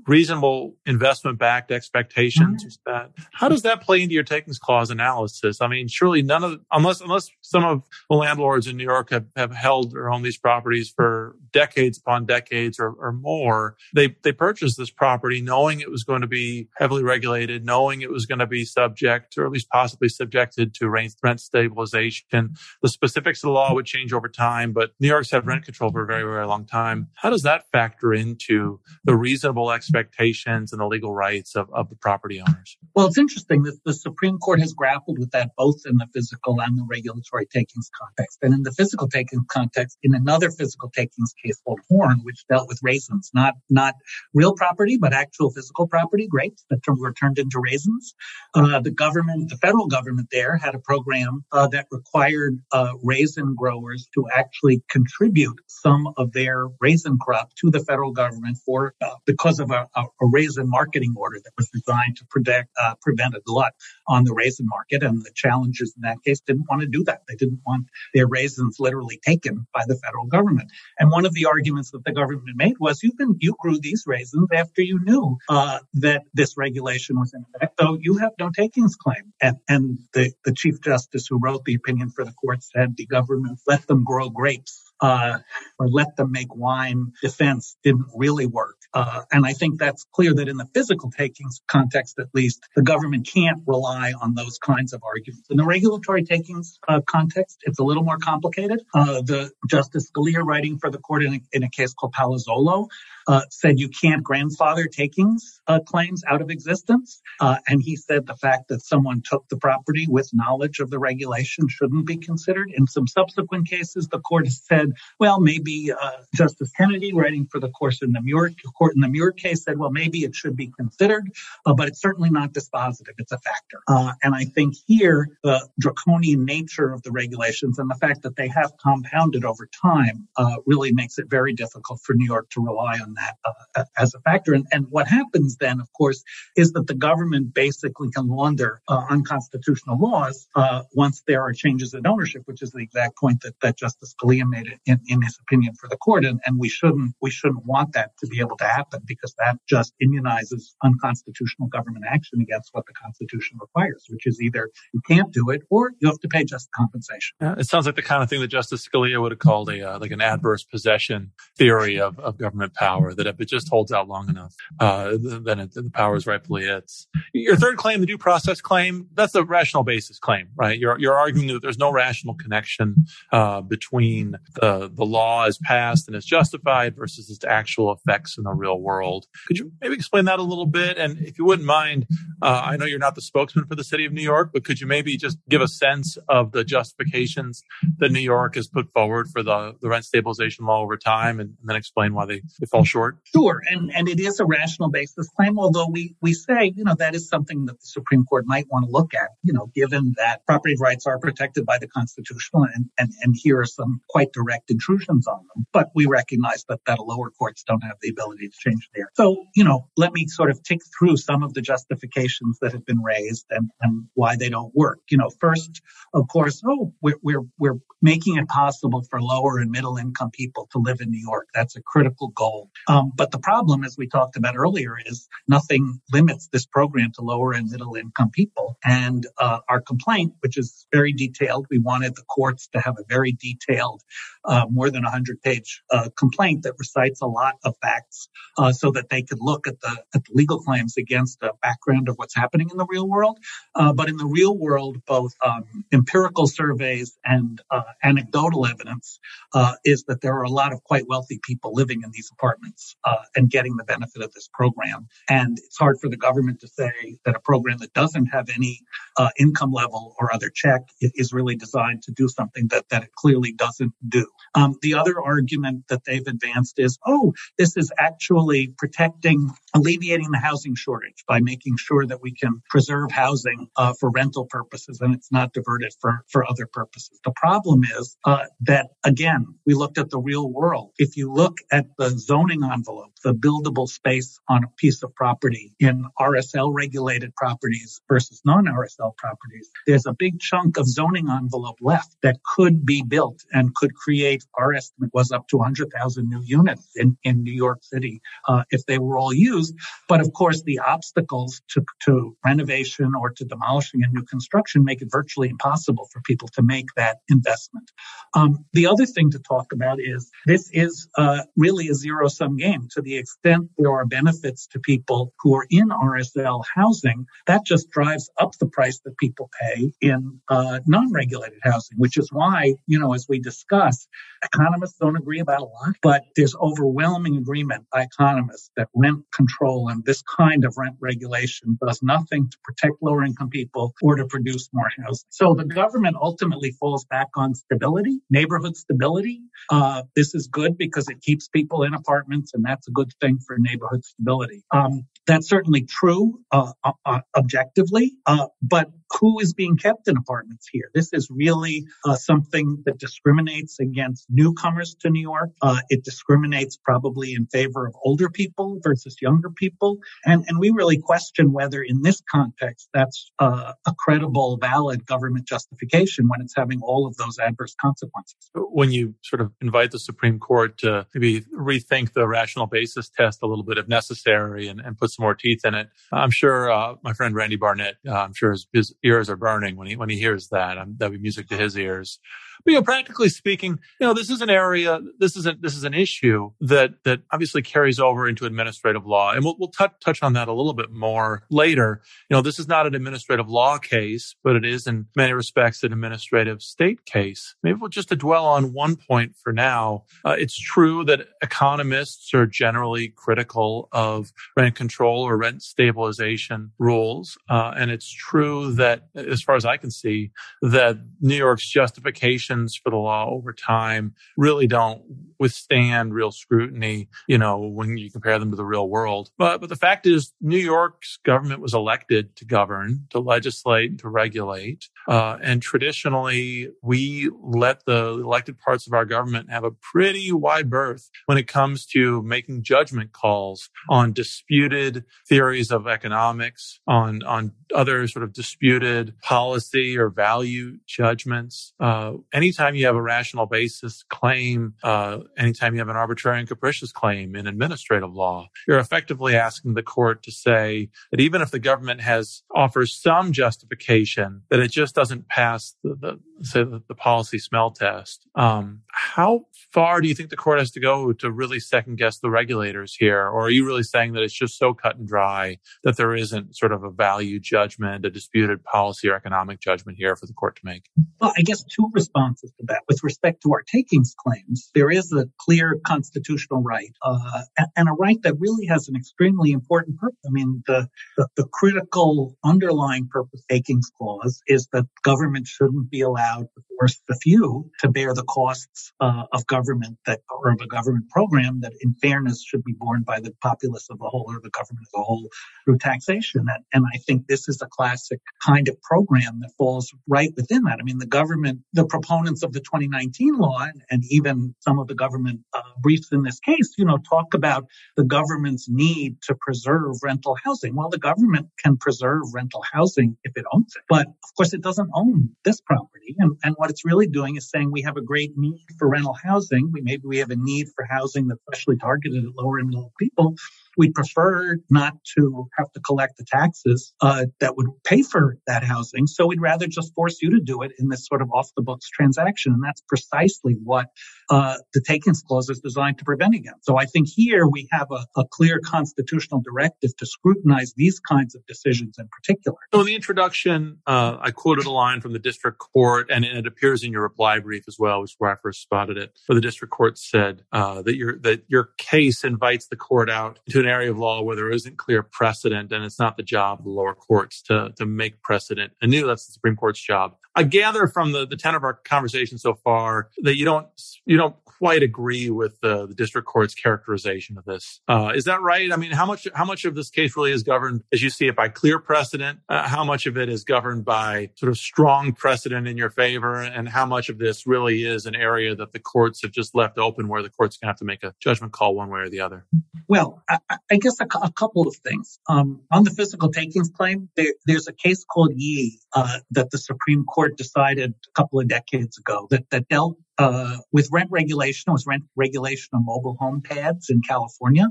reasonable 0.08 0.74
investment 0.86 1.38
backed 1.38 1.70
expectations. 1.70 2.64
Mm-hmm. 2.64 2.92
That 2.92 3.10
how 3.32 3.48
does 3.48 3.62
that 3.62 3.82
play 3.82 4.02
into 4.02 4.14
your 4.14 4.24
takings 4.24 4.58
clause 4.58 4.90
analysis? 4.90 5.60
I 5.60 5.68
mean, 5.68 5.86
surely 5.86 6.22
none 6.22 6.42
of 6.42 6.60
unless 6.72 7.00
unless 7.00 7.30
some 7.42 7.64
of 7.64 7.84
the 8.08 8.16
landlords 8.16 8.66
in 8.66 8.76
New 8.76 8.84
York 8.84 9.10
have, 9.10 9.26
have 9.36 9.52
held 9.52 9.94
or 9.94 10.10
owned 10.10 10.24
these 10.24 10.38
properties 10.38 10.88
for 10.88 11.36
decades 11.52 11.98
upon 11.98 12.26
decades 12.26 12.80
or, 12.80 12.90
or 12.92 13.12
more. 13.12 13.76
They 13.94 14.16
they 14.22 14.32
purchased 14.32 14.78
this 14.78 14.90
property 14.90 15.40
knowing 15.40 15.80
it 15.80 15.90
was 15.90 16.04
going 16.04 16.22
to 16.22 16.26
be 16.26 16.68
heavily 16.76 17.02
regulated, 17.02 17.64
knowing 17.64 18.00
it 18.00 18.10
was 18.10 18.26
going 18.26 18.38
to 18.38 18.46
be 18.46 18.64
subject 18.64 19.36
or 19.36 19.44
at 19.44 19.52
least 19.52 19.68
possibly 19.68 20.08
subjected 20.08 20.74
to 20.74 20.88
rent, 20.88 21.14
rent 21.22 21.40
stabilization. 21.40 22.54
The 22.82 22.88
specifics 22.88 23.42
of 23.42 23.48
the 23.48 23.52
law 23.52 23.74
would 23.74 23.86
change 23.86 24.12
over 24.12 24.28
time, 24.28 24.72
but 24.72 24.92
New 25.00 25.08
York's 25.08 25.30
had 25.30 25.46
rent 25.46 25.64
control 25.64 25.92
for 25.92 26.02
a 26.02 26.06
very, 26.06 26.22
very 26.22 26.46
long 26.46 26.64
time. 26.64 27.08
How 27.14 27.30
does 27.30 27.42
that 27.42 27.64
factor 27.72 28.14
into 28.14 28.80
the 29.04 29.14
reasonable 29.14 29.70
expectations 29.70 29.97
and 29.98 30.80
the 30.80 30.86
legal 30.86 31.14
rights 31.14 31.56
of, 31.56 31.68
of 31.72 31.88
the 31.88 31.96
property 31.96 32.40
owners? 32.40 32.76
Well, 32.94 33.06
it's 33.06 33.18
interesting 33.18 33.62
that 33.64 33.78
the 33.84 33.94
Supreme 33.94 34.38
Court 34.38 34.60
has 34.60 34.72
grappled 34.72 35.18
with 35.18 35.30
that 35.32 35.50
both 35.56 35.82
in 35.86 35.96
the 35.96 36.06
physical 36.12 36.60
and 36.60 36.78
the 36.78 36.86
regulatory 36.88 37.46
takings 37.46 37.90
context. 38.00 38.38
And 38.42 38.54
in 38.54 38.62
the 38.62 38.72
physical 38.72 39.08
takings 39.08 39.44
context, 39.48 39.98
in 40.02 40.14
another 40.14 40.50
physical 40.50 40.90
takings 40.90 41.34
case 41.44 41.60
called 41.64 41.80
Horne, 41.88 42.20
which 42.22 42.44
dealt 42.48 42.68
with 42.68 42.80
raisins, 42.82 43.30
not, 43.34 43.54
not 43.70 43.94
real 44.34 44.54
property, 44.54 44.96
but 44.96 45.12
actual 45.12 45.50
physical 45.50 45.86
property, 45.86 46.26
grapes 46.26 46.64
that 46.70 46.80
were 46.86 47.12
turned 47.12 47.38
into 47.38 47.60
raisins. 47.60 48.14
Uh, 48.54 48.80
the 48.80 48.90
government, 48.90 49.50
the 49.50 49.56
federal 49.56 49.86
government 49.86 50.28
there 50.30 50.56
had 50.56 50.74
a 50.74 50.78
program 50.78 51.44
uh, 51.52 51.66
that 51.68 51.86
required 51.90 52.60
uh, 52.72 52.92
raisin 53.02 53.54
growers 53.54 54.08
to 54.14 54.26
actually 54.34 54.82
contribute 54.90 55.58
some 55.66 56.08
of 56.16 56.32
their 56.32 56.66
raisin 56.80 57.18
crop 57.18 57.50
to 57.54 57.70
the 57.70 57.80
federal 57.80 58.12
government 58.12 58.56
for 58.64 58.94
uh, 59.02 59.10
because 59.26 59.60
of 59.60 59.70
a, 59.70 59.87
a, 59.96 60.04
raisin 60.20 60.68
marketing 60.68 61.14
order 61.16 61.38
that 61.42 61.52
was 61.56 61.68
designed 61.70 62.16
to 62.16 62.24
protect, 62.30 62.68
uh, 62.82 62.94
prevent 63.00 63.34
a 63.34 63.40
glut 63.44 63.72
on 64.06 64.24
the 64.24 64.34
raisin 64.34 64.66
market. 64.66 65.02
And 65.02 65.24
the 65.24 65.30
challengers 65.34 65.94
in 65.96 66.02
that 66.02 66.18
case 66.24 66.40
didn't 66.40 66.66
want 66.68 66.82
to 66.82 66.88
do 66.88 67.04
that. 67.04 67.22
They 67.28 67.34
didn't 67.34 67.60
want 67.66 67.86
their 68.14 68.26
raisins 68.26 68.76
literally 68.78 69.20
taken 69.24 69.66
by 69.72 69.82
the 69.86 69.96
federal 69.96 70.26
government. 70.26 70.70
And 70.98 71.10
one 71.10 71.26
of 71.26 71.34
the 71.34 71.46
arguments 71.46 71.90
that 71.92 72.04
the 72.04 72.12
government 72.12 72.56
made 72.56 72.76
was 72.78 73.02
you 73.02 73.12
you 73.40 73.54
grew 73.58 73.78
these 73.80 74.04
raisins 74.06 74.48
after 74.52 74.82
you 74.82 75.00
knew 75.02 75.36
uh, 75.48 75.78
that 75.94 76.22
this 76.34 76.56
regulation 76.56 77.18
was 77.18 77.34
in 77.34 77.44
effect, 77.54 77.74
so 77.80 77.98
you 78.00 78.16
have 78.18 78.32
no 78.38 78.50
takings 78.50 78.96
claim. 78.96 79.32
And, 79.40 79.56
and 79.68 79.98
the, 80.12 80.32
the 80.44 80.52
chief 80.52 80.80
justice 80.80 81.26
who 81.28 81.38
wrote 81.38 81.64
the 81.64 81.74
opinion 81.74 82.10
for 82.10 82.24
the 82.24 82.32
court 82.32 82.62
said 82.62 82.96
the 82.96 83.06
government 83.06 83.60
let 83.66 83.86
them 83.86 84.04
grow 84.04 84.30
grapes 84.30 84.82
uh, 85.00 85.38
or 85.78 85.88
let 85.88 86.16
them 86.16 86.32
make 86.32 86.54
wine 86.54 87.12
defense 87.22 87.76
didn't 87.82 88.06
really 88.14 88.46
work. 88.46 88.76
Uh, 88.94 89.22
and 89.30 89.44
I 89.44 89.52
think 89.52 89.78
that's 89.78 90.06
clear 90.12 90.34
that 90.34 90.48
in 90.48 90.56
the 90.56 90.66
physical 90.74 91.10
takings 91.10 91.60
context, 91.68 92.18
at 92.18 92.28
least, 92.34 92.66
the 92.74 92.82
government 92.82 93.26
can't 93.26 93.62
rely 93.66 94.14
on 94.20 94.34
those 94.34 94.58
kinds 94.58 94.92
of 94.92 95.02
arguments. 95.04 95.48
In 95.50 95.56
the 95.56 95.64
regulatory 95.64 96.24
takings 96.24 96.78
uh, 96.88 97.00
context, 97.06 97.58
it's 97.62 97.78
a 97.78 97.84
little 97.84 98.02
more 98.02 98.18
complicated. 98.18 98.82
Uh, 98.94 99.20
the 99.22 99.50
Justice 99.68 100.10
Scalia, 100.10 100.42
writing 100.42 100.78
for 100.78 100.90
the 100.90 100.98
court 100.98 101.22
in 101.22 101.34
a, 101.34 101.40
in 101.52 101.62
a 101.62 101.70
case 101.70 101.92
called 101.92 102.14
Palazzolo, 102.14 102.88
uh, 103.28 103.42
said 103.50 103.78
you 103.78 103.88
can't 103.88 104.22
grandfather 104.22 104.86
takings 104.86 105.60
uh, 105.68 105.80
claims 105.80 106.24
out 106.26 106.40
of 106.40 106.50
existence. 106.50 107.20
Uh, 107.40 107.56
and 107.68 107.82
he 107.82 107.94
said 107.94 108.26
the 108.26 108.34
fact 108.36 108.68
that 108.68 108.80
someone 108.80 109.22
took 109.22 109.46
the 109.48 109.56
property 109.56 110.06
with 110.08 110.30
knowledge 110.32 110.80
of 110.80 110.90
the 110.90 110.98
regulation 110.98 111.68
shouldn't 111.68 112.06
be 112.06 112.16
considered. 112.16 112.72
In 112.74 112.86
some 112.86 113.06
subsequent 113.06 113.68
cases, 113.68 114.08
the 114.08 114.18
court 114.20 114.46
has 114.46 114.62
said, 114.64 114.92
well, 115.20 115.40
maybe 115.40 115.92
uh, 115.92 116.10
Justice 116.34 116.70
Kennedy, 116.76 117.12
writing 117.12 117.46
for 117.50 117.60
the 117.60 117.68
court 117.68 117.88
in 118.02 118.12
the 118.12 118.20
Murr 118.22 118.50
court 118.76 118.94
in 118.94 119.00
the 119.00 119.08
Murr 119.08 119.32
case, 119.32 119.64
said, 119.64 119.78
well, 119.78 119.90
maybe 119.90 120.24
it 120.24 120.34
should 120.34 120.56
be 120.56 120.68
considered, 120.68 121.30
uh, 121.66 121.74
but 121.74 121.88
it's 121.88 122.00
certainly 122.00 122.30
not 122.30 122.52
dispositive. 122.52 123.14
It's 123.18 123.32
a 123.32 123.38
factor. 123.38 123.80
Uh, 123.86 124.12
and 124.22 124.34
I 124.34 124.44
think 124.44 124.74
here 124.86 125.28
the 125.42 125.68
draconian 125.78 126.44
nature 126.44 126.92
of 126.92 127.02
the 127.02 127.12
regulations 127.12 127.78
and 127.78 127.90
the 127.90 127.94
fact 127.94 128.22
that 128.22 128.36
they 128.36 128.48
have 128.48 128.72
compounded 128.82 129.44
over 129.44 129.68
time 129.82 130.28
really 130.66 130.92
makes 130.92 131.18
it 131.18 131.28
very 131.28 131.52
difficult 131.52 132.00
for 132.02 132.14
New 132.14 132.26
York 132.26 132.48
to 132.50 132.64
rely 132.64 132.98
on 132.98 133.14
uh, 133.44 133.84
as 133.96 134.14
a 134.14 134.20
factor. 134.20 134.54
And, 134.54 134.66
and, 134.72 134.86
what 134.90 135.06
happens 135.06 135.56
then, 135.56 135.80
of 135.80 135.88
course, 135.92 136.22
is 136.56 136.72
that 136.72 136.86
the 136.86 136.94
government 136.94 137.52
basically 137.52 138.10
can 138.10 138.28
launder 138.28 138.80
uh, 138.88 139.04
unconstitutional 139.10 139.98
laws 139.98 140.46
uh, 140.54 140.82
once 140.94 141.22
there 141.26 141.42
are 141.42 141.52
changes 141.52 141.94
in 141.94 142.06
ownership, 142.06 142.42
which 142.46 142.62
is 142.62 142.70
the 142.70 142.80
exact 142.80 143.18
point 143.18 143.42
that, 143.42 143.54
that 143.60 143.76
Justice 143.76 144.14
Scalia 144.14 144.48
made 144.48 144.66
in, 144.86 145.00
in 145.06 145.22
his 145.22 145.38
opinion 145.40 145.74
for 145.74 145.88
the 145.88 145.96
court. 145.96 146.24
And, 146.24 146.40
and 146.46 146.58
we 146.58 146.68
shouldn't 146.68 147.14
we 147.20 147.30
shouldn't 147.30 147.66
want 147.66 147.92
that 147.92 148.16
to 148.20 148.26
be 148.26 148.40
able 148.40 148.56
to 148.58 148.64
happen 148.64 149.00
because 149.06 149.34
that 149.38 149.58
just 149.68 149.92
immunizes 150.02 150.74
unconstitutional 150.82 151.68
government 151.68 152.04
action 152.08 152.40
against 152.40 152.70
what 152.72 152.86
the 152.86 152.94
Constitution 152.94 153.58
requires, 153.60 154.04
which 154.08 154.26
is 154.26 154.40
either 154.40 154.70
you 154.92 155.00
can't 155.06 155.32
do 155.32 155.50
it 155.50 155.62
or 155.70 155.92
you 156.00 156.08
have 156.08 156.20
to 156.20 156.28
pay 156.28 156.44
just 156.44 156.68
compensation. 156.74 157.34
Yeah, 157.40 157.54
it 157.58 157.64
sounds 157.64 157.86
like 157.86 157.96
the 157.96 158.02
kind 158.02 158.22
of 158.22 158.30
thing 158.30 158.40
that 158.40 158.48
Justice 158.48 158.86
Scalia 158.86 159.20
would 159.20 159.32
have 159.32 159.38
called 159.38 159.68
a 159.70 159.90
uh, 159.90 159.98
like 159.98 160.10
an 160.10 160.20
adverse 160.20 160.64
possession 160.64 161.32
theory 161.56 162.00
of, 162.00 162.18
of 162.18 162.38
government 162.38 162.74
power. 162.74 163.07
That 163.14 163.26
if 163.26 163.40
it 163.40 163.48
just 163.48 163.68
holds 163.68 163.92
out 163.92 164.08
long 164.08 164.28
enough, 164.28 164.54
uh, 164.80 165.16
then 165.20 165.60
it, 165.60 165.74
the 165.74 165.90
power 165.92 166.16
is 166.16 166.26
rightfully 166.26 166.64
its. 166.64 167.06
Your 167.32 167.56
third 167.56 167.76
claim, 167.76 168.00
the 168.00 168.06
due 168.06 168.18
process 168.18 168.60
claim, 168.60 169.08
that's 169.14 169.34
a 169.34 169.44
rational 169.44 169.84
basis 169.84 170.18
claim, 170.18 170.48
right? 170.56 170.78
You're 170.78 170.98
you're 170.98 171.16
arguing 171.16 171.48
that 171.48 171.62
there's 171.62 171.78
no 171.78 171.90
rational 171.92 172.34
connection 172.34 173.06
uh, 173.32 173.60
between 173.60 174.36
the 174.54 174.90
the 174.92 175.04
law 175.04 175.46
as 175.46 175.58
passed 175.58 176.08
and 176.08 176.16
as 176.16 176.24
justified 176.24 176.96
versus 176.96 177.30
its 177.30 177.44
actual 177.44 177.92
effects 177.92 178.38
in 178.38 178.44
the 178.44 178.52
real 178.52 178.80
world. 178.80 179.26
Could 179.46 179.58
you 179.58 179.72
maybe 179.80 179.94
explain 179.94 180.24
that 180.26 180.38
a 180.38 180.42
little 180.42 180.66
bit? 180.66 180.98
And 180.98 181.18
if 181.18 181.38
you 181.38 181.44
wouldn't 181.44 181.66
mind, 181.66 182.06
uh, 182.42 182.62
I 182.64 182.76
know 182.76 182.84
you're 182.84 182.98
not 182.98 183.14
the 183.14 183.20
spokesman 183.20 183.66
for 183.66 183.74
the 183.74 183.84
city 183.84 184.04
of 184.04 184.12
New 184.12 184.22
York, 184.22 184.50
but 184.52 184.64
could 184.64 184.80
you 184.80 184.86
maybe 184.86 185.16
just 185.16 185.38
give 185.48 185.60
a 185.60 185.68
sense 185.68 186.16
of 186.28 186.52
the 186.52 186.64
justifications 186.64 187.62
that 187.98 188.12
New 188.12 188.20
York 188.20 188.54
has 188.54 188.68
put 188.68 188.90
forward 188.92 189.28
for 189.28 189.42
the, 189.42 189.74
the 189.80 189.88
rent 189.88 190.04
stabilization 190.04 190.66
law 190.66 190.82
over 190.82 190.96
time 190.96 191.40
and, 191.40 191.50
and 191.60 191.68
then 191.68 191.76
explain 191.76 192.14
why 192.14 192.26
they, 192.26 192.42
they 192.60 192.66
fall 192.66 192.84
short? 192.88 193.18
Sure. 193.24 193.62
And, 193.68 193.94
and 193.94 194.08
it 194.08 194.20
is 194.20 194.40
a 194.40 194.44
rational 194.44 194.90
basis 194.90 195.28
claim, 195.36 195.58
although 195.58 195.88
we, 195.88 196.16
we 196.20 196.34
say, 196.34 196.72
you 196.74 196.84
know, 196.84 196.94
that 196.98 197.14
is 197.14 197.28
something 197.28 197.66
that 197.66 197.80
the 197.80 197.86
Supreme 197.86 198.24
Court 198.24 198.44
might 198.46 198.66
want 198.70 198.86
to 198.86 198.90
look 198.90 199.14
at, 199.14 199.30
you 199.42 199.52
know, 199.52 199.70
given 199.74 200.14
that 200.16 200.44
property 200.46 200.74
rights 200.78 201.06
are 201.06 201.18
protected 201.18 201.64
by 201.66 201.78
the 201.78 201.86
Constitution 201.86 202.50
and, 202.74 202.86
and, 202.98 203.12
and 203.22 203.34
here 203.36 203.60
are 203.60 203.66
some 203.66 204.00
quite 204.08 204.32
direct 204.32 204.70
intrusions 204.70 205.26
on 205.26 205.40
them. 205.54 205.66
But 205.72 205.90
we 205.94 206.06
recognize 206.06 206.64
that, 206.68 206.80
that 206.86 206.98
lower 206.98 207.30
courts 207.30 207.62
don't 207.62 207.82
have 207.82 207.96
the 208.00 208.10
ability 208.10 208.48
to 208.48 208.56
change 208.58 208.88
there. 208.94 209.08
So, 209.14 209.44
you 209.54 209.64
know, 209.64 209.88
let 209.96 210.12
me 210.12 210.26
sort 210.26 210.50
of 210.50 210.62
tick 210.62 210.80
through 210.98 211.16
some 211.16 211.42
of 211.42 211.54
the 211.54 211.60
justifications 211.60 212.58
that 212.60 212.72
have 212.72 212.84
been 212.86 213.02
raised 213.02 213.46
and, 213.50 213.70
and 213.80 214.06
why 214.14 214.36
they 214.36 214.48
don't 214.48 214.74
work. 214.74 215.00
You 215.10 215.18
know, 215.18 215.30
first, 215.40 215.80
of 216.14 216.28
course, 216.28 216.62
oh, 216.66 216.92
we're, 217.02 217.18
we're, 217.22 217.44
we're 217.58 217.78
making 218.00 218.36
it 218.36 218.48
possible 218.48 219.02
for 219.10 219.20
lower 219.20 219.58
and 219.58 219.70
middle 219.70 219.96
income 219.96 220.30
people 220.30 220.68
to 220.72 220.78
live 220.78 221.00
in 221.00 221.10
New 221.10 221.20
York. 221.20 221.48
That's 221.54 221.76
a 221.76 221.82
critical 221.82 222.28
goal. 222.28 222.70
Um, 222.86 223.12
but 223.14 223.30
the 223.30 223.38
problem, 223.38 223.84
as 223.84 223.96
we 223.98 224.08
talked 224.08 224.36
about 224.36 224.56
earlier, 224.56 224.96
is 225.04 225.28
nothing 225.46 226.00
limits 226.12 226.48
this 226.52 226.66
program 226.66 227.12
to 227.14 227.22
lower 227.22 227.52
and 227.52 227.70
middle 227.70 227.96
income 227.96 228.30
people. 228.30 228.76
And 228.84 229.26
uh, 229.38 229.60
our 229.68 229.80
complaint, 229.80 230.34
which 230.40 230.56
is 230.56 230.86
very 230.92 231.12
detailed, 231.12 231.66
we 231.70 231.78
wanted 231.78 232.14
the 232.14 232.22
courts 232.22 232.68
to 232.74 232.80
have 232.80 232.96
a 232.98 233.04
very 233.08 233.32
detailed, 233.32 234.02
uh, 234.44 234.66
more 234.70 234.90
than 234.90 235.02
100 235.02 235.42
page 235.42 235.82
uh, 235.90 236.08
complaint 236.16 236.62
that 236.62 236.74
recites 236.78 237.20
a 237.20 237.26
lot 237.26 237.54
of 237.64 237.74
facts 237.82 238.28
uh, 238.56 238.72
so 238.72 238.90
that 238.90 239.08
they 239.08 239.22
could 239.22 239.38
look 239.40 239.66
at 239.66 239.80
the, 239.80 240.02
at 240.14 240.24
the 240.24 240.30
legal 240.32 240.58
claims 240.60 240.96
against 240.96 241.42
a 241.42 241.52
background 241.62 242.08
of 242.08 242.16
what's 242.16 242.34
happening 242.34 242.68
in 242.70 242.76
the 242.76 242.86
real 242.88 243.08
world. 243.08 243.38
Uh, 243.74 243.92
but 243.92 244.08
in 244.08 244.16
the 244.16 244.26
real 244.26 244.56
world, 244.56 244.98
both 245.06 245.32
um, 245.44 245.64
empirical 245.92 246.46
surveys 246.46 247.18
and 247.24 247.60
uh, 247.70 247.82
anecdotal 248.02 248.66
evidence 248.66 249.20
uh, 249.54 249.74
is 249.84 250.04
that 250.04 250.20
there 250.20 250.34
are 250.34 250.44
a 250.44 250.50
lot 250.50 250.72
of 250.72 250.82
quite 250.84 251.06
wealthy 251.08 251.40
people 251.42 251.72
living 251.74 252.02
in 252.02 252.10
these 252.10 252.30
apartments 252.32 252.67
uh, 253.04 253.16
and 253.36 253.50
getting 253.50 253.76
the 253.76 253.84
benefit 253.84 254.22
of 254.22 254.32
this 254.32 254.48
program. 254.52 255.08
And 255.28 255.58
it's 255.58 255.78
hard 255.78 255.98
for 256.00 256.08
the 256.08 256.16
government 256.16 256.60
to 256.60 256.68
say 256.68 257.18
that 257.24 257.36
a 257.36 257.40
program 257.40 257.78
that 257.78 257.92
doesn't 257.92 258.26
have 258.26 258.48
any 258.54 258.80
uh, 259.16 259.30
income 259.38 259.72
level 259.72 260.14
or 260.18 260.32
other 260.32 260.50
check 260.54 260.82
is 261.00 261.32
really 261.32 261.56
designed 261.56 262.02
to 262.02 262.12
do 262.12 262.28
something 262.28 262.68
that, 262.68 262.88
that 262.90 263.02
it 263.02 263.12
clearly 263.14 263.52
doesn't 263.52 263.92
do. 264.08 264.26
Um, 264.54 264.76
the 264.82 264.94
other 264.94 265.20
argument 265.20 265.84
that 265.88 266.04
they've 266.04 266.26
advanced 266.26 266.78
is, 266.78 266.98
oh, 267.06 267.34
this 267.58 267.76
is 267.76 267.92
actually 267.98 268.68
protecting, 268.78 269.50
alleviating 269.74 270.30
the 270.30 270.38
housing 270.38 270.74
shortage 270.74 271.24
by 271.26 271.40
making 271.40 271.76
sure 271.76 272.06
that 272.06 272.22
we 272.22 272.32
can 272.32 272.62
preserve 272.70 273.10
housing 273.10 273.68
uh, 273.76 273.94
for 273.98 274.10
rental 274.10 274.46
purposes 274.46 275.00
and 275.00 275.14
it's 275.14 275.30
not 275.32 275.52
diverted 275.52 275.92
for, 276.00 276.24
for 276.28 276.48
other 276.48 276.66
purposes. 276.66 277.20
The 277.24 277.32
problem 277.36 277.82
is 277.98 278.16
uh, 278.24 278.44
that, 278.62 278.88
again, 279.04 279.46
we 279.66 279.74
looked 279.74 279.98
at 279.98 280.10
the 280.10 280.18
real 280.18 280.50
world. 280.50 280.92
If 280.98 281.16
you 281.16 281.32
look 281.32 281.58
at 281.70 281.86
the 281.98 282.10
zoning 282.10 282.57
envelope, 282.64 283.12
the 283.24 283.34
buildable 283.34 283.88
space 283.88 284.38
on 284.48 284.64
a 284.64 284.68
piece 284.76 285.02
of 285.02 285.14
property 285.14 285.72
in 285.80 286.04
RSL 286.18 286.72
regulated 286.72 287.34
properties 287.34 288.00
versus 288.08 288.40
non 288.44 288.66
RSL 288.66 289.16
properties, 289.16 289.70
there's 289.86 290.06
a 290.06 290.12
big 290.12 290.40
chunk 290.40 290.76
of 290.76 290.86
zoning 290.86 291.28
envelope 291.28 291.78
left 291.80 292.16
that 292.22 292.40
could 292.42 292.84
be 292.84 293.02
built 293.02 293.44
and 293.52 293.74
could 293.74 293.94
create, 293.94 294.44
our 294.54 294.74
estimate 294.74 295.10
was 295.12 295.32
up 295.32 295.48
to 295.48 295.56
100,000 295.58 296.28
new 296.28 296.42
units 296.44 296.90
in, 296.96 297.16
in 297.24 297.42
New 297.42 297.52
York 297.52 297.82
City 297.82 298.20
uh, 298.46 298.64
if 298.70 298.84
they 298.86 298.98
were 298.98 299.18
all 299.18 299.32
used. 299.32 299.74
But 300.08 300.20
of 300.20 300.32
course, 300.32 300.62
the 300.62 300.78
obstacles 300.78 301.60
to, 301.70 301.84
to 302.06 302.36
renovation 302.44 303.12
or 303.18 303.30
to 303.30 303.44
demolishing 303.44 304.02
and 304.02 304.12
new 304.12 304.24
construction 304.24 304.84
make 304.84 305.02
it 305.02 305.08
virtually 305.10 305.48
impossible 305.48 306.08
for 306.12 306.20
people 306.22 306.48
to 306.48 306.62
make 306.62 306.86
that 306.96 307.18
investment. 307.28 307.90
Um, 308.34 308.64
the 308.72 308.86
other 308.86 309.06
thing 309.06 309.30
to 309.30 309.38
talk 309.38 309.72
about 309.72 309.98
is 310.00 310.30
this 310.46 310.70
is 310.72 311.08
uh, 311.16 311.42
really 311.56 311.88
a 311.88 311.94
zero 311.94 312.28
sum 312.28 312.47
game. 312.56 312.88
To 312.92 313.02
the 313.02 313.16
extent 313.16 313.70
there 313.78 313.92
are 313.92 314.06
benefits 314.06 314.66
to 314.68 314.80
people 314.80 315.32
who 315.40 315.54
are 315.56 315.66
in 315.70 315.88
RSL 315.88 316.64
housing, 316.74 317.26
that 317.46 317.64
just 317.64 317.90
drives 317.90 318.30
up 318.38 318.52
the 318.58 318.66
price 318.66 319.00
that 319.04 319.16
people 319.18 319.50
pay 319.60 319.92
in 320.00 320.40
uh, 320.48 320.80
non 320.86 321.12
regulated 321.12 321.58
housing, 321.62 321.98
which 321.98 322.16
is 322.16 322.30
why, 322.32 322.74
you 322.86 322.98
know, 322.98 323.14
as 323.14 323.26
we 323.28 323.38
discuss, 323.38 324.08
economists 324.44 324.96
don't 325.00 325.16
agree 325.16 325.40
about 325.40 325.60
a 325.60 325.64
lot, 325.64 325.94
but 326.02 326.24
there's 326.36 326.54
overwhelming 326.56 327.36
agreement 327.36 327.86
by 327.92 328.02
economists 328.02 328.70
that 328.76 328.88
rent 328.94 329.24
control 329.34 329.88
and 329.88 330.04
this 330.04 330.22
kind 330.22 330.64
of 330.64 330.74
rent 330.76 330.96
regulation 331.00 331.78
does 331.84 332.02
nothing 332.02 332.48
to 332.48 332.56
protect 332.64 332.94
lower 333.02 333.24
income 333.24 333.50
people 333.50 333.94
or 334.02 334.16
to 334.16 334.26
produce 334.26 334.68
more 334.72 334.88
housing. 334.96 335.26
So 335.30 335.54
the 335.54 335.64
government 335.64 336.16
ultimately 336.20 336.72
falls 336.72 337.04
back 337.04 337.28
on 337.36 337.54
stability, 337.54 338.20
neighborhood 338.30 338.76
stability. 338.76 339.40
Uh, 339.70 340.02
this 340.14 340.34
is 340.34 340.48
good 340.48 340.78
because 340.78 341.08
it 341.08 341.20
keeps 341.20 341.48
people 341.48 341.82
in 341.82 341.94
apartments, 341.94 342.37
and 342.54 342.64
that's 342.64 342.88
a 342.88 342.90
good 342.90 343.12
thing 343.20 343.38
for 343.46 343.56
neighborhood 343.58 344.04
stability. 344.04 344.62
Um, 344.70 345.06
that's 345.26 345.48
certainly 345.48 345.82
true 345.82 346.40
uh, 346.52 346.72
uh, 346.84 346.92
uh 347.04 347.20
objectively, 347.36 348.12
uh, 348.26 348.46
but 348.62 348.90
who 349.18 349.38
is 349.40 349.52
being 349.52 349.76
kept 349.76 350.08
in 350.08 350.16
apartments 350.16 350.68
here. 350.70 350.90
This 350.94 351.12
is 351.12 351.28
really 351.30 351.86
uh, 352.04 352.16
something 352.16 352.82
that 352.86 352.98
discriminates 352.98 353.80
against 353.80 354.26
newcomers 354.28 354.94
to 355.00 355.10
New 355.10 355.20
York. 355.20 355.50
Uh, 355.62 355.78
it 355.88 356.04
discriminates 356.04 356.76
probably 356.76 357.34
in 357.34 357.46
favor 357.46 357.86
of 357.86 357.94
older 358.04 358.28
people 358.28 358.78
versus 358.82 359.16
younger 359.20 359.50
people. 359.50 359.98
And, 360.24 360.44
and 360.48 360.58
we 360.58 360.70
really 360.70 360.98
question 360.98 361.52
whether 361.52 361.82
in 361.82 362.02
this 362.02 362.22
context 362.30 362.88
that's 362.92 363.30
uh, 363.38 363.72
a 363.86 363.94
credible, 363.98 364.58
valid 364.60 365.06
government 365.06 365.46
justification 365.46 366.28
when 366.28 366.40
it's 366.40 366.54
having 366.56 366.80
all 366.82 367.06
of 367.06 367.16
those 367.16 367.38
adverse 367.38 367.74
consequences. 367.80 368.50
When 368.54 368.92
you 368.92 369.14
sort 369.22 369.40
of 369.40 369.52
invite 369.60 369.90
the 369.90 369.98
Supreme 369.98 370.38
Court 370.38 370.78
to 370.78 371.06
maybe 371.14 371.42
rethink 371.56 372.12
the 372.12 372.26
rational 372.26 372.66
basis 372.66 373.08
test 373.08 373.42
a 373.42 373.46
little 373.46 373.64
bit 373.64 373.78
if 373.78 373.88
necessary 373.88 374.68
and, 374.68 374.80
and 374.80 374.96
put 374.98 375.10
some 375.10 375.22
more 375.22 375.34
teeth 375.34 375.64
in 375.64 375.74
it, 375.74 375.88
I'm 376.12 376.30
sure 376.30 376.70
uh, 376.70 376.96
my 377.02 377.12
friend 377.12 377.34
Randy 377.34 377.56
Barnett, 377.56 377.96
uh, 378.06 378.12
I'm 378.12 378.34
sure 378.34 378.52
his, 378.52 378.66
his 378.72 378.94
ears 379.04 379.30
are 379.30 379.36
burning 379.36 379.76
when 379.76 379.86
he 379.86 379.96
when 379.96 380.08
he 380.08 380.18
hears 380.18 380.48
that. 380.48 380.78
Um, 380.78 380.94
that'd 380.98 381.12
be 381.12 381.22
music 381.22 381.48
to 381.48 381.56
his 381.56 381.76
ears. 381.76 382.18
But, 382.64 382.72
you 382.72 382.78
know, 382.78 382.82
practically 382.82 383.28
speaking, 383.28 383.78
you 384.00 384.06
know, 384.06 384.14
this 384.14 384.30
is 384.30 384.40
an 384.40 384.50
area, 384.50 385.00
this 385.18 385.36
is 385.36 385.46
a, 385.46 385.54
this 385.54 385.76
is 385.76 385.84
an 385.84 385.94
issue 385.94 386.50
that, 386.60 387.04
that 387.04 387.20
obviously 387.32 387.62
carries 387.62 388.00
over 388.00 388.28
into 388.28 388.46
administrative 388.46 389.06
law. 389.06 389.32
And 389.32 389.44
we'll, 389.44 389.56
we'll 389.58 389.70
t- 389.70 389.86
touch 390.00 390.22
on 390.22 390.32
that 390.34 390.48
a 390.48 390.52
little 390.52 390.74
bit 390.74 390.90
more 390.90 391.44
later. 391.50 392.02
You 392.28 392.36
know, 392.36 392.42
this 392.42 392.58
is 392.58 392.68
not 392.68 392.86
an 392.86 392.94
administrative 392.94 393.48
law 393.48 393.78
case, 393.78 394.34
but 394.42 394.56
it 394.56 394.64
is 394.64 394.86
in 394.86 395.06
many 395.14 395.32
respects 395.32 395.82
an 395.82 395.92
administrative 395.92 396.62
state 396.62 397.04
case. 397.04 397.54
Maybe 397.62 397.78
we'll 397.80 397.90
just 397.90 398.08
to 398.08 398.16
dwell 398.16 398.46
on 398.46 398.72
one 398.72 398.96
point 398.96 399.36
for 399.36 399.52
now. 399.52 400.04
Uh, 400.24 400.36
it's 400.38 400.58
true 400.58 401.04
that 401.04 401.28
economists 401.42 402.32
are 402.34 402.46
generally 402.46 403.08
critical 403.08 403.88
of 403.92 404.32
rent 404.56 404.74
control 404.74 405.22
or 405.22 405.36
rent 405.36 405.62
stabilization 405.62 406.72
rules. 406.78 407.36
Uh, 407.48 407.72
and 407.76 407.90
it's 407.90 408.10
true 408.10 408.72
that, 408.74 409.08
as 409.14 409.42
far 409.42 409.56
as 409.56 409.64
I 409.64 409.76
can 409.76 409.90
see, 409.90 410.30
that 410.62 410.96
New 411.20 411.36
York's 411.36 411.68
justification 411.68 412.47
for 412.56 412.90
the 412.90 412.96
law 412.96 413.28
over 413.28 413.52
time 413.52 414.14
really 414.36 414.66
don't 414.66 415.02
withstand 415.38 416.14
real 416.14 416.30
scrutiny, 416.32 417.08
you 417.26 417.38
know, 417.38 417.58
when 417.58 417.96
you 417.96 418.10
compare 418.10 418.38
them 418.38 418.50
to 418.50 418.56
the 418.56 418.64
real 418.64 418.88
world. 418.88 419.30
But, 419.38 419.60
but 419.60 419.68
the 419.68 419.76
fact 419.76 420.06
is 420.06 420.32
New 420.40 420.58
York's 420.58 421.18
government 421.24 421.60
was 421.60 421.74
elected 421.74 422.34
to 422.36 422.44
govern, 422.44 423.06
to 423.10 423.18
legislate, 423.18 423.98
to 423.98 424.08
regulate. 424.08 424.88
Uh, 425.08 425.38
and 425.42 425.62
traditionally, 425.62 426.68
we 426.82 427.30
let 427.42 427.84
the 427.86 428.08
elected 428.08 428.58
parts 428.58 428.86
of 428.86 428.92
our 428.92 429.06
government 429.06 429.50
have 429.50 429.64
a 429.64 429.70
pretty 429.70 430.30
wide 430.30 430.68
berth 430.68 431.08
when 431.24 431.38
it 431.38 431.48
comes 431.48 431.86
to 431.86 432.22
making 432.22 432.62
judgment 432.62 433.12
calls 433.12 433.70
on 433.88 434.12
disputed 434.12 435.04
theories 435.26 435.70
of 435.70 435.86
economics, 435.86 436.80
on, 436.86 437.22
on 437.22 437.52
other 437.74 438.06
sort 438.06 438.22
of 438.22 438.34
disputed 438.34 439.14
policy 439.22 439.96
or 439.96 440.10
value 440.10 440.76
judgments. 440.86 441.72
Uh, 441.80 442.12
anytime 442.32 442.74
you 442.74 442.84
have 442.84 442.96
a 442.96 443.02
rational 443.02 443.46
basis 443.46 444.04
claim, 444.10 444.74
uh, 444.82 445.18
anytime 445.38 445.74
you 445.74 445.80
have 445.80 445.88
an 445.88 445.96
arbitrary 445.96 446.38
and 446.38 446.48
capricious 446.48 446.92
claim 446.92 447.34
in 447.34 447.46
administrative 447.46 448.12
law, 448.12 448.48
you're 448.66 448.78
effectively 448.78 449.34
asking 449.34 449.72
the 449.72 449.82
court 449.82 450.22
to 450.22 450.30
say 450.30 450.90
that 451.10 451.20
even 451.20 451.40
if 451.40 451.50
the 451.50 451.58
government 451.58 452.02
has 452.02 452.42
offers 452.54 452.94
some 452.94 453.32
justification, 453.32 454.42
that 454.50 454.60
it 454.60 454.70
just 454.70 454.97
doesn't 454.98 455.28
pass 455.28 455.76
the, 455.84 455.94
the 455.94 456.18
say 456.42 456.64
the, 456.64 456.82
the, 456.88 456.94
policy 456.94 457.38
smell 457.38 457.70
test. 457.70 458.26
Um, 458.34 458.82
how 458.88 459.46
far 459.72 460.00
do 460.00 460.08
you 460.08 460.14
think 460.14 460.30
the 460.30 460.36
court 460.36 460.58
has 460.58 460.72
to 460.72 460.80
go 460.80 461.12
to 461.12 461.30
really 461.30 461.60
second 461.60 461.98
guess 461.98 462.18
the 462.18 462.30
regulators 462.30 462.96
here? 462.96 463.20
Or 463.20 463.46
are 463.46 463.50
you 463.50 463.64
really 463.64 463.84
saying 463.84 464.14
that 464.14 464.22
it's 464.22 464.34
just 464.36 464.58
so 464.58 464.74
cut 464.74 464.96
and 464.96 465.06
dry 465.06 465.58
that 465.84 465.96
there 465.96 466.16
isn't 466.16 466.56
sort 466.56 466.72
of 466.72 466.82
a 466.82 466.90
value 466.90 467.38
judgment, 467.38 468.04
a 468.04 468.10
disputed 468.10 468.64
policy 468.64 469.08
or 469.08 469.14
economic 469.14 469.60
judgment 469.60 469.98
here 469.98 470.16
for 470.16 470.26
the 470.26 470.32
court 470.32 470.56
to 470.56 470.62
make? 470.64 470.86
Well, 471.20 471.32
I 471.36 471.42
guess 471.42 471.62
two 471.62 471.88
responses 471.92 472.52
to 472.58 472.66
that. 472.66 472.82
With 472.88 473.04
respect 473.04 473.42
to 473.44 473.52
our 473.52 473.62
takings 473.62 474.14
claims, 474.18 474.70
there 474.74 474.90
is 474.90 475.12
a 475.12 475.26
clear 475.38 475.78
constitutional 475.84 476.62
right, 476.62 476.92
uh, 477.02 477.42
and 477.76 477.88
a 477.88 477.92
right 477.92 478.20
that 478.22 478.34
really 478.38 478.66
has 478.66 478.88
an 478.88 478.96
extremely 478.96 479.52
important 479.52 479.98
purpose. 479.98 480.18
I 480.26 480.30
mean, 480.30 480.62
the, 480.66 480.88
the, 481.16 481.28
the 481.36 481.46
critical 481.52 482.36
underlying 482.44 483.08
purpose 483.08 483.44
takings 483.48 483.90
clause 483.96 484.42
is 484.48 484.66
that 484.72 484.77
government 485.02 485.46
shouldn't 485.46 485.90
be 485.90 486.02
allowed 486.02 486.48
to 486.54 486.62
force 486.78 487.00
the 487.08 487.14
few 487.16 487.70
to 487.80 487.88
bear 487.88 488.14
the 488.14 488.24
costs 488.24 488.92
uh, 489.00 489.24
of 489.32 489.46
government 489.46 489.98
that 490.06 490.20
or 490.30 490.50
of 490.50 490.60
a 490.60 490.66
government 490.66 491.08
program 491.08 491.60
that 491.60 491.72
in 491.80 491.94
fairness 491.94 492.42
should 492.44 492.64
be 492.64 492.72
borne 492.72 493.02
by 493.02 493.20
the 493.20 493.32
populace 493.42 493.88
of 493.90 493.98
the 493.98 494.08
whole 494.08 494.26
or 494.28 494.40
the 494.42 494.50
government 494.50 494.86
as 494.86 494.98
a 494.98 495.02
whole 495.02 495.28
through 495.64 495.78
taxation. 495.78 496.46
And, 496.48 496.64
and 496.72 496.84
I 496.92 496.98
think 496.98 497.26
this 497.26 497.48
is 497.48 497.60
a 497.62 497.66
classic 497.66 498.20
kind 498.44 498.68
of 498.68 498.80
program 498.82 499.40
that 499.40 499.50
falls 499.58 499.92
right 500.06 500.30
within 500.36 500.64
that. 500.64 500.78
I 500.80 500.84
mean, 500.84 500.98
the 500.98 501.06
government, 501.06 501.60
the 501.72 501.86
proponents 501.86 502.42
of 502.42 502.52
the 502.52 502.60
2019 502.60 503.36
law 503.36 503.60
and, 503.60 503.82
and 503.90 504.04
even 504.10 504.54
some 504.60 504.78
of 504.78 504.86
the 504.86 504.94
government 504.94 505.40
uh, 505.54 505.62
briefs 505.80 506.12
in 506.12 506.22
this 506.22 506.40
case, 506.40 506.74
you 506.78 506.84
know, 506.84 506.98
talk 506.98 507.34
about 507.34 507.66
the 507.96 508.04
government's 508.04 508.68
need 508.68 509.20
to 509.22 509.34
preserve 509.34 509.96
rental 510.02 510.36
housing. 510.42 510.74
Well, 510.74 510.88
the 510.88 510.98
government 510.98 511.48
can 511.62 511.76
preserve 511.76 512.22
rental 512.32 512.62
housing 512.72 513.16
if 513.24 513.36
it 513.36 513.44
owns 513.52 513.74
it, 513.76 513.82
but 513.88 514.06
of 514.06 514.36
course 514.36 514.54
it 514.54 514.62
doesn't 514.68 514.90
own 514.92 515.30
this 515.44 515.60
property. 515.62 516.14
And, 516.18 516.36
and 516.44 516.54
what 516.58 516.68
it's 516.68 516.84
really 516.84 517.06
doing 517.06 517.36
is 517.36 517.48
saying 517.48 517.72
we 517.72 517.80
have 517.82 517.96
a 517.96 518.02
great 518.02 518.36
need 518.36 518.66
for 518.78 518.86
rental 518.86 519.14
housing. 519.14 519.70
We 519.72 519.80
maybe 519.80 520.02
we 520.04 520.18
have 520.18 520.30
a 520.30 520.36
need 520.36 520.68
for 520.76 520.84
housing 520.84 521.26
that's 521.28 521.40
especially 521.48 521.78
targeted 521.78 522.22
at 522.24 522.34
lower 522.36 522.60
income 522.60 522.90
people. 522.98 523.34
We'd 523.78 523.94
prefer 523.94 524.58
not 524.68 524.94
to 525.16 525.46
have 525.56 525.72
to 525.72 525.80
collect 525.80 526.18
the 526.18 526.24
taxes 526.24 526.92
uh, 527.00 527.26
that 527.40 527.56
would 527.56 527.68
pay 527.84 528.02
for 528.02 528.36
that 528.46 528.64
housing. 528.64 529.06
So 529.06 529.26
we'd 529.26 529.40
rather 529.40 529.66
just 529.66 529.94
force 529.94 530.18
you 530.20 530.30
to 530.30 530.40
do 530.40 530.62
it 530.62 530.72
in 530.78 530.88
this 530.88 531.06
sort 531.06 531.22
of 531.22 531.30
off 531.32 531.48
the 531.56 531.62
books 531.62 531.88
transaction. 531.88 532.52
And 532.52 532.62
that's 532.62 532.82
precisely 532.82 533.54
what 533.62 533.86
uh, 534.30 534.56
the 534.74 534.82
takings 534.86 535.22
clause 535.22 535.48
is 535.48 535.60
designed 535.60 535.98
to 535.98 536.04
prevent 536.04 536.34
against. 536.34 536.66
So 536.66 536.76
I 536.76 536.84
think 536.84 537.08
here 537.08 537.46
we 537.46 537.68
have 537.70 537.88
a, 537.90 538.04
a 538.16 538.24
clear 538.30 538.60
constitutional 538.62 539.40
directive 539.40 539.96
to 539.96 540.06
scrutinize 540.06 540.74
these 540.76 540.98
kinds 541.00 541.34
of 541.34 541.46
decisions 541.46 541.96
in 541.98 542.08
particular. 542.08 542.58
So 542.74 542.80
in 542.80 542.86
the 542.86 542.94
introduction, 542.94 543.78
uh, 543.86 544.18
I 544.20 544.30
quoted 544.32 544.66
a 544.66 544.70
line 544.70 545.00
from 545.00 545.12
the 545.12 545.18
district 545.18 545.58
court, 545.58 546.10
and 546.10 546.24
it 546.24 546.46
appears 546.46 546.82
in 546.82 546.92
your 546.92 547.02
reply 547.02 547.38
brief 547.38 547.64
as 547.68 547.76
well, 547.78 548.00
which 548.00 548.12
is 548.12 548.16
where 548.18 548.32
I 548.32 548.36
first 548.36 548.62
spotted 548.62 548.98
it. 548.98 549.12
Where 549.26 549.34
the 549.34 549.40
district 549.40 549.72
court 549.72 549.98
said 549.98 550.42
uh, 550.52 550.82
that 550.82 550.96
your 550.96 551.18
that 551.20 551.44
your 551.48 551.70
case 551.78 552.24
invites 552.24 552.66
the 552.66 552.76
court 552.76 553.08
out 553.08 553.38
to 553.50 553.60
an 553.60 553.67
area 553.68 553.90
of 553.90 553.98
law 553.98 554.22
where 554.22 554.36
there 554.36 554.50
isn't 554.50 554.78
clear 554.78 555.02
precedent, 555.02 555.72
and 555.72 555.84
it's 555.84 555.98
not 555.98 556.16
the 556.16 556.22
job 556.22 556.60
of 556.60 556.64
the 556.64 556.70
lower 556.70 556.94
courts 556.94 557.42
to 557.42 557.72
to 557.76 557.86
make 557.86 558.22
precedent 558.22 558.72
anew. 558.82 559.06
That's 559.06 559.26
the 559.26 559.32
Supreme 559.32 559.56
Court's 559.56 559.80
job. 559.80 560.16
I 560.38 560.44
gather 560.44 560.86
from 560.86 561.10
the, 561.10 561.26
the 561.26 561.36
tenor 561.36 561.56
of 561.56 561.64
our 561.64 561.74
conversation 561.74 562.38
so 562.38 562.54
far 562.54 563.08
that 563.22 563.36
you 563.36 563.44
don't 563.44 563.66
you 564.06 564.16
don't 564.16 564.36
quite 564.44 564.82
agree 564.82 565.30
with 565.30 565.60
the, 565.60 565.86
the 565.86 565.94
district 565.94 566.26
court's 566.26 566.54
characterization 566.54 567.38
of 567.38 567.44
this. 567.44 567.80
Uh, 567.88 568.12
is 568.14 568.24
that 568.24 568.40
right? 568.40 568.72
I 568.72 568.76
mean, 568.76 568.92
how 568.92 569.04
much 569.04 569.26
how 569.34 569.44
much 569.44 569.64
of 569.64 569.74
this 569.74 569.90
case 569.90 570.16
really 570.16 570.32
is 570.32 570.44
governed, 570.44 570.82
as 570.92 571.02
you 571.02 571.10
see 571.10 571.26
it, 571.26 571.36
by 571.36 571.48
clear 571.48 571.78
precedent? 571.78 572.38
Uh, 572.48 572.68
how 572.68 572.84
much 572.84 573.06
of 573.06 573.16
it 573.16 573.28
is 573.28 573.42
governed 573.42 573.84
by 573.84 574.30
sort 574.36 574.50
of 574.50 574.58
strong 574.58 575.12
precedent 575.12 575.66
in 575.66 575.76
your 575.76 575.90
favor, 575.90 576.40
and 576.40 576.68
how 576.68 576.86
much 576.86 577.08
of 577.08 577.18
this 577.18 577.46
really 577.46 577.84
is 577.84 578.06
an 578.06 578.14
area 578.14 578.54
that 578.54 578.72
the 578.72 578.78
courts 578.78 579.22
have 579.22 579.32
just 579.32 579.54
left 579.54 579.76
open, 579.78 580.06
where 580.06 580.22
the 580.22 580.30
courts 580.30 580.56
can 580.56 580.68
have 580.68 580.76
to 580.78 580.84
make 580.84 581.02
a 581.02 581.14
judgment 581.20 581.52
call 581.52 581.74
one 581.74 581.88
way 581.88 582.00
or 582.00 582.08
the 582.08 582.20
other? 582.20 582.44
Well, 582.88 583.22
I, 583.28 583.38
I 583.70 583.76
guess 583.76 584.00
a, 584.00 584.06
a, 584.22 584.32
couple 584.32 584.66
of 584.66 584.74
things. 584.76 585.18
Um, 585.28 585.60
on 585.70 585.84
the 585.84 585.90
physical 585.90 586.30
takings 586.30 586.70
claim, 586.70 587.08
there, 587.16 587.34
there's 587.46 587.68
a 587.68 587.72
case 587.72 588.04
called 588.04 588.32
Yee 588.34 588.80
uh, 588.94 589.18
that 589.32 589.50
the 589.50 589.58
Supreme 589.58 590.04
Court 590.04 590.27
decided 590.36 590.94
a 591.06 591.20
couple 591.20 591.40
of 591.40 591.48
decades 591.48 591.98
ago 591.98 592.26
that, 592.30 592.44
that 592.50 592.68
dealt 592.68 592.96
uh, 593.18 593.56
with 593.72 593.88
rent 593.90 594.08
regulation, 594.12 594.64
it 594.68 594.72
was 594.72 594.86
rent 594.86 595.02
regulation 595.16 595.70
of 595.74 595.80
mobile 595.84 596.16
home 596.20 596.40
pads 596.40 596.88
in 596.88 597.00
California. 597.02 597.66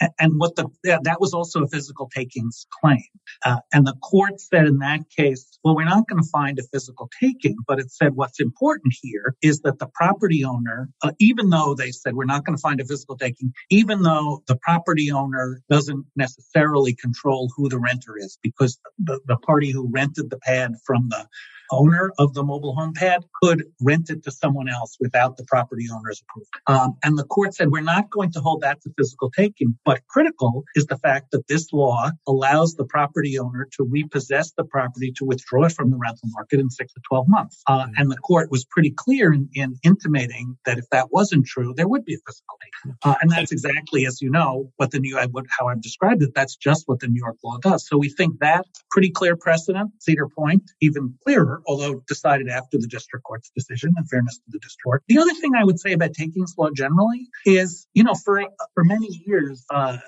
And, 0.00 0.10
and 0.18 0.32
what 0.36 0.56
the, 0.56 0.68
that 0.84 1.20
was 1.20 1.34
also 1.34 1.62
a 1.62 1.68
physical 1.68 2.08
takings 2.14 2.66
claim. 2.80 3.02
Uh, 3.44 3.58
and 3.72 3.86
the 3.86 3.94
court 4.02 4.40
said 4.40 4.66
in 4.66 4.78
that 4.78 5.00
case, 5.14 5.58
well, 5.62 5.76
we're 5.76 5.84
not 5.84 6.08
going 6.08 6.22
to 6.22 6.28
find 6.30 6.58
a 6.58 6.62
physical 6.72 7.10
taking, 7.20 7.56
but 7.66 7.78
it 7.78 7.90
said 7.90 8.14
what's 8.14 8.40
important 8.40 8.94
here 9.02 9.36
is 9.42 9.60
that 9.60 9.78
the 9.78 9.88
property 9.94 10.44
owner, 10.44 10.88
uh, 11.02 11.12
even 11.18 11.50
though 11.50 11.74
they 11.74 11.90
said 11.90 12.14
we're 12.14 12.24
not 12.24 12.44
going 12.44 12.56
to 12.56 12.60
find 12.60 12.80
a 12.80 12.84
physical 12.84 13.16
taking, 13.16 13.52
even 13.70 14.02
though 14.02 14.42
the 14.46 14.56
property 14.56 15.10
owner 15.10 15.60
doesn't 15.68 16.06
necessarily 16.16 16.94
control 16.94 17.50
who 17.54 17.68
the 17.68 17.78
renter 17.78 18.16
is 18.18 18.38
because 18.42 18.78
the, 18.98 19.20
the 19.26 19.36
party 19.36 19.70
who 19.70 19.90
rented 19.92 20.30
the 20.30 20.38
pad 20.38 20.72
from 20.86 21.08
the 21.10 21.26
owner 21.70 22.12
of 22.18 22.34
the 22.34 22.42
mobile 22.42 22.74
home 22.74 22.92
pad 22.94 23.24
could 23.42 23.64
rent 23.80 24.10
it 24.10 24.22
to 24.24 24.30
someone 24.30 24.68
else 24.68 24.96
without 25.00 25.36
the 25.36 25.44
property 25.44 25.86
owner's 25.92 26.22
approval. 26.22 26.48
Um, 26.66 26.96
and 27.02 27.18
the 27.18 27.24
court 27.24 27.54
said, 27.54 27.70
we're 27.70 27.80
not 27.80 28.10
going 28.10 28.32
to 28.32 28.40
hold 28.40 28.62
that 28.62 28.80
to 28.82 28.90
physical 28.96 29.30
taking, 29.30 29.76
but 29.84 30.06
critical 30.08 30.64
is 30.74 30.86
the 30.86 30.98
fact 30.98 31.30
that 31.32 31.46
this 31.48 31.72
law 31.72 32.10
allows 32.26 32.74
the 32.74 32.84
property 32.84 33.38
owner 33.38 33.68
to 33.76 33.84
repossess 33.84 34.52
the 34.56 34.64
property 34.64 35.12
to 35.16 35.24
withdraw 35.24 35.64
it 35.64 35.72
from 35.72 35.90
the 35.90 35.96
rental 35.96 36.28
market 36.32 36.60
in 36.60 36.70
six 36.70 36.92
to 36.94 37.00
12 37.08 37.26
months. 37.28 37.62
Uh, 37.66 37.84
mm-hmm. 37.84 37.92
and 37.96 38.10
the 38.10 38.16
court 38.16 38.50
was 38.50 38.64
pretty 38.64 38.90
clear 38.90 39.32
in, 39.32 39.48
in, 39.54 39.76
intimating 39.82 40.56
that 40.64 40.78
if 40.78 40.88
that 40.90 41.12
wasn't 41.12 41.46
true, 41.46 41.74
there 41.76 41.88
would 41.88 42.04
be 42.04 42.14
a 42.14 42.18
physical 42.26 42.56
taking. 42.62 42.96
Uh, 43.04 43.14
and 43.20 43.30
that's 43.30 43.52
exactly, 43.52 44.06
as 44.06 44.20
you 44.20 44.30
know, 44.30 44.70
what 44.76 44.90
the 44.90 44.98
new, 44.98 45.16
how 45.16 45.68
I've 45.68 45.82
described 45.82 46.22
it, 46.22 46.32
that's 46.34 46.56
just 46.56 46.84
what 46.86 47.00
the 47.00 47.08
New 47.08 47.18
York 47.18 47.36
law 47.44 47.58
does. 47.58 47.86
So 47.86 47.96
we 47.96 48.08
think 48.08 48.38
that 48.40 48.66
pretty 48.90 49.10
clear 49.10 49.36
precedent, 49.36 49.90
Cedar 50.00 50.28
Point, 50.28 50.70
even 50.80 51.14
clearer 51.24 51.55
although 51.66 52.02
decided 52.08 52.48
after 52.48 52.78
the 52.78 52.86
district 52.86 53.24
court's 53.24 53.50
decision 53.54 53.94
in 53.96 54.04
fairness 54.04 54.36
to 54.36 54.44
the 54.48 54.58
district 54.58 54.84
court. 54.84 55.02
The 55.08 55.18
other 55.18 55.34
thing 55.34 55.52
I 55.56 55.64
would 55.64 55.78
say 55.78 55.92
about 55.92 56.12
takings 56.14 56.54
law 56.58 56.70
generally 56.74 57.28
is, 57.44 57.86
you 57.94 58.04
know, 58.04 58.14
for, 58.14 58.42
for 58.74 58.84
many 58.84 59.08
years, 59.26 59.64
uh, 59.70 59.98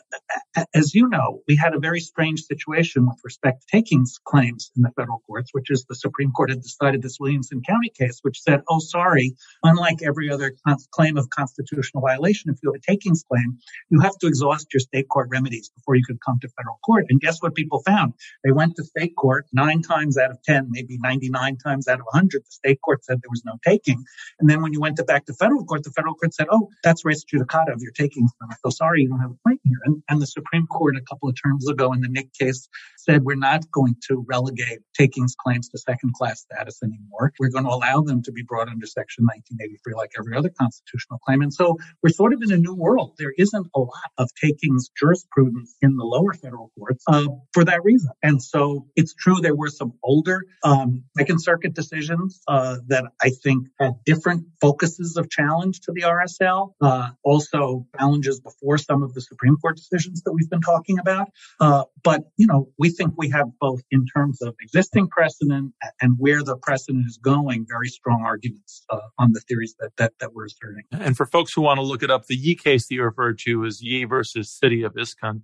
as 0.75 0.95
you 0.95 1.09
know, 1.09 1.43
we 1.49 1.57
had 1.57 1.75
a 1.75 1.79
very 1.79 2.01
strange 2.01 2.43
situation 2.43 3.07
with 3.07 3.19
respect 3.25 3.63
to 3.63 3.77
takings 3.77 4.19
claims 4.25 4.71
in 4.77 4.83
the 4.83 4.91
federal 4.97 5.23
courts, 5.27 5.51
which 5.53 5.71
is 5.71 5.85
the 5.89 5.95
Supreme 5.95 6.33
Court 6.33 6.51
had 6.51 6.63
decided 6.63 7.03
this 7.03 7.19
Williamson 7.21 7.63
County 7.67 7.91
case, 7.97 8.19
which 8.23 8.41
said, 8.41 8.63
oh, 8.69 8.79
sorry, 8.79 9.37
unlike 9.63 9.99
every 10.03 10.31
other 10.31 10.55
claim 10.91 11.17
of 11.17 11.31
constitutional 11.31 12.03
violation, 12.03 12.51
if 12.51 12.59
you 12.63 12.73
have 12.73 12.81
a 12.81 12.91
takings 12.91 13.25
claim, 13.31 13.59
you 13.91 14.01
have 14.01 14.17
to 14.19 14.27
exhaust 14.27 14.73
your 14.73 14.81
state 14.81 15.09
court 15.09 15.29
remedies 15.31 15.71
before 15.71 15.95
you 15.95 16.03
could 16.07 16.19
come 16.25 16.39
to 16.41 16.49
federal 16.49 16.79
court. 16.85 17.07
And 17.09 17.21
guess 17.21 17.41
what 17.41 17.55
people 17.55 17.83
found? 17.83 18.15
They 18.45 18.53
went 18.53 18.77
to 18.77 18.85
state 18.85 19.15
court 19.17 19.47
nine 19.53 19.83
times 19.83 20.19
out 20.19 20.31
of 20.31 20.43
10, 20.43 20.69
maybe 20.71 20.99
99 20.99 21.38
nine 21.41 21.57
times 21.57 21.89
out 21.89 22.01
of 22.01 22.07
a 22.13 22.17
100, 22.17 22.43
the 22.43 22.51
state 22.51 22.81
court 22.83 23.05
said 23.05 23.21
there 23.23 23.31
was 23.31 23.43
no 23.45 23.59
taking. 23.65 24.05
And 24.39 24.49
then 24.49 24.63
when 24.63 24.73
you 24.73 24.81
went 24.81 24.97
to 24.97 25.05
back 25.05 25.27
to 25.27 25.35
federal 25.35 25.65
court, 25.65 25.85
the 25.85 25.91
federal 25.91 26.15
court 26.15 26.35
said, 26.35 26.47
oh, 26.51 26.69
that's 26.85 27.05
res 27.05 27.25
judicata 27.25 27.73
of 27.73 27.81
your 27.81 27.93
takings. 27.93 28.31
I'm 28.43 28.51
so 28.51 28.57
oh, 28.67 28.71
sorry, 28.71 29.03
you 29.03 29.09
don't 29.09 29.21
have 29.21 29.31
a 29.31 29.39
claim 29.45 29.59
here. 29.65 29.79
And, 29.85 30.03
and 30.09 30.23
the 30.23 30.27
Supreme 30.27 30.67
Court 30.67 30.97
a 30.97 31.03
couple 31.03 31.29
of 31.29 31.37
terms 31.41 31.69
ago 31.69 31.93
in 31.93 32.01
the 32.01 32.09
Knick 32.09 32.33
case 32.35 32.69
said 33.09 33.25
we're 33.25 33.37
not 33.37 33.71
going 33.71 33.97
to 34.09 34.25
relegate 34.29 34.81
takings 34.95 35.35
claims 35.35 35.69
to 35.69 35.79
second 35.79 36.13
class 36.15 36.41
status 36.41 36.81
anymore. 36.83 37.33
We're 37.39 37.51
going 37.51 37.65
to 37.65 37.71
allow 37.71 38.03
them 38.03 38.23
to 38.23 38.33
be 38.33 38.43
brought 38.43 38.69
under 38.69 38.87
Section 38.87 39.25
1983 39.25 39.95
like 39.95 40.13
every 40.19 40.37
other 40.37 40.51
constitutional 40.51 41.19
claim. 41.21 41.43
And 41.43 41.53
so 41.53 41.77
we're 42.03 42.11
sort 42.11 42.35
of 42.35 42.43
in 42.43 42.53
a 42.53 42.57
new 42.57 42.75
world. 42.75 43.15
There 43.19 43.33
isn't 43.39 43.67
a 43.75 43.81
lot 43.81 44.11
of 44.19 44.29
takings 44.35 44.91
jurisprudence 44.99 45.77
in 45.81 45.97
the 45.97 46.05
lower 46.05 46.35
federal 46.35 46.71
courts 46.79 47.05
uh, 47.07 47.27
for 47.53 47.65
that 47.65 47.83
reason. 47.85 48.11
And 48.23 48.43
so 48.43 48.87
it's 48.97 49.15
true 49.15 49.37
there 49.41 49.55
were 49.55 49.71
some 49.71 49.93
older 50.03 50.43
um, 50.63 51.05
Second 51.17 51.43
Circuit 51.43 51.75
decisions 51.75 52.41
uh, 52.49 52.77
that 52.89 53.05
I 53.23 53.31
think 53.31 53.69
had 53.79 53.95
different 54.05 54.47
focuses 54.61 55.17
of 55.17 55.31
challenge 55.31 55.81
to 55.83 55.93
the 55.93 56.03
RSL, 56.03 56.73
uh, 56.81 57.11
also 57.23 57.87
challenges 57.99 58.41
before 58.41 58.79
some 58.79 59.03
of 59.03 59.15
the 59.15 59.21
Supreme 59.21 59.57
Court 59.57 59.77
decisions 59.77 60.23
that 60.23 60.33
we've 60.33 60.51
been 60.51 60.61
talking 60.61 60.99
about. 60.99 61.31
Uh, 61.61 61.85
but, 62.03 62.25
you 62.37 62.47
know, 62.47 62.69
we 62.79 62.91
think 62.99 63.15
we 63.17 63.31
have 63.31 63.47
both 63.61 63.81
in 63.91 64.05
terms 64.07 64.43
of 64.43 64.55
existing 64.61 65.09
precedent 65.09 65.73
and 66.01 66.17
where 66.19 66.43
the 66.43 66.57
precedent 66.57 67.05
is 67.07 67.17
going, 67.17 67.65
very 67.69 67.89
strong 67.89 68.23
arguments 68.27 68.85
uh, 68.91 68.99
on 69.19 69.33
the 69.33 69.41
theories 69.41 69.75
that, 69.79 69.91
that, 69.97 70.13
that 70.21 70.35
we're 70.35 70.47
asserting. 70.47 70.85
And 70.93 71.17
for 71.17 71.25
folks 71.25 71.53
who 71.55 71.63
want 71.63 71.79
to 71.79 71.83
look 71.83 72.03
it 72.03 72.11
up, 72.11 72.27
the 72.27 72.37
Yee 72.37 72.57
case 72.57 72.89
that 72.89 72.95
you 72.95 73.05
referred 73.05 73.39
to 73.41 73.65
is 73.65 73.81
Yee 73.81 74.05
versus 74.05 74.51
City 74.51 74.83
of, 74.83 74.97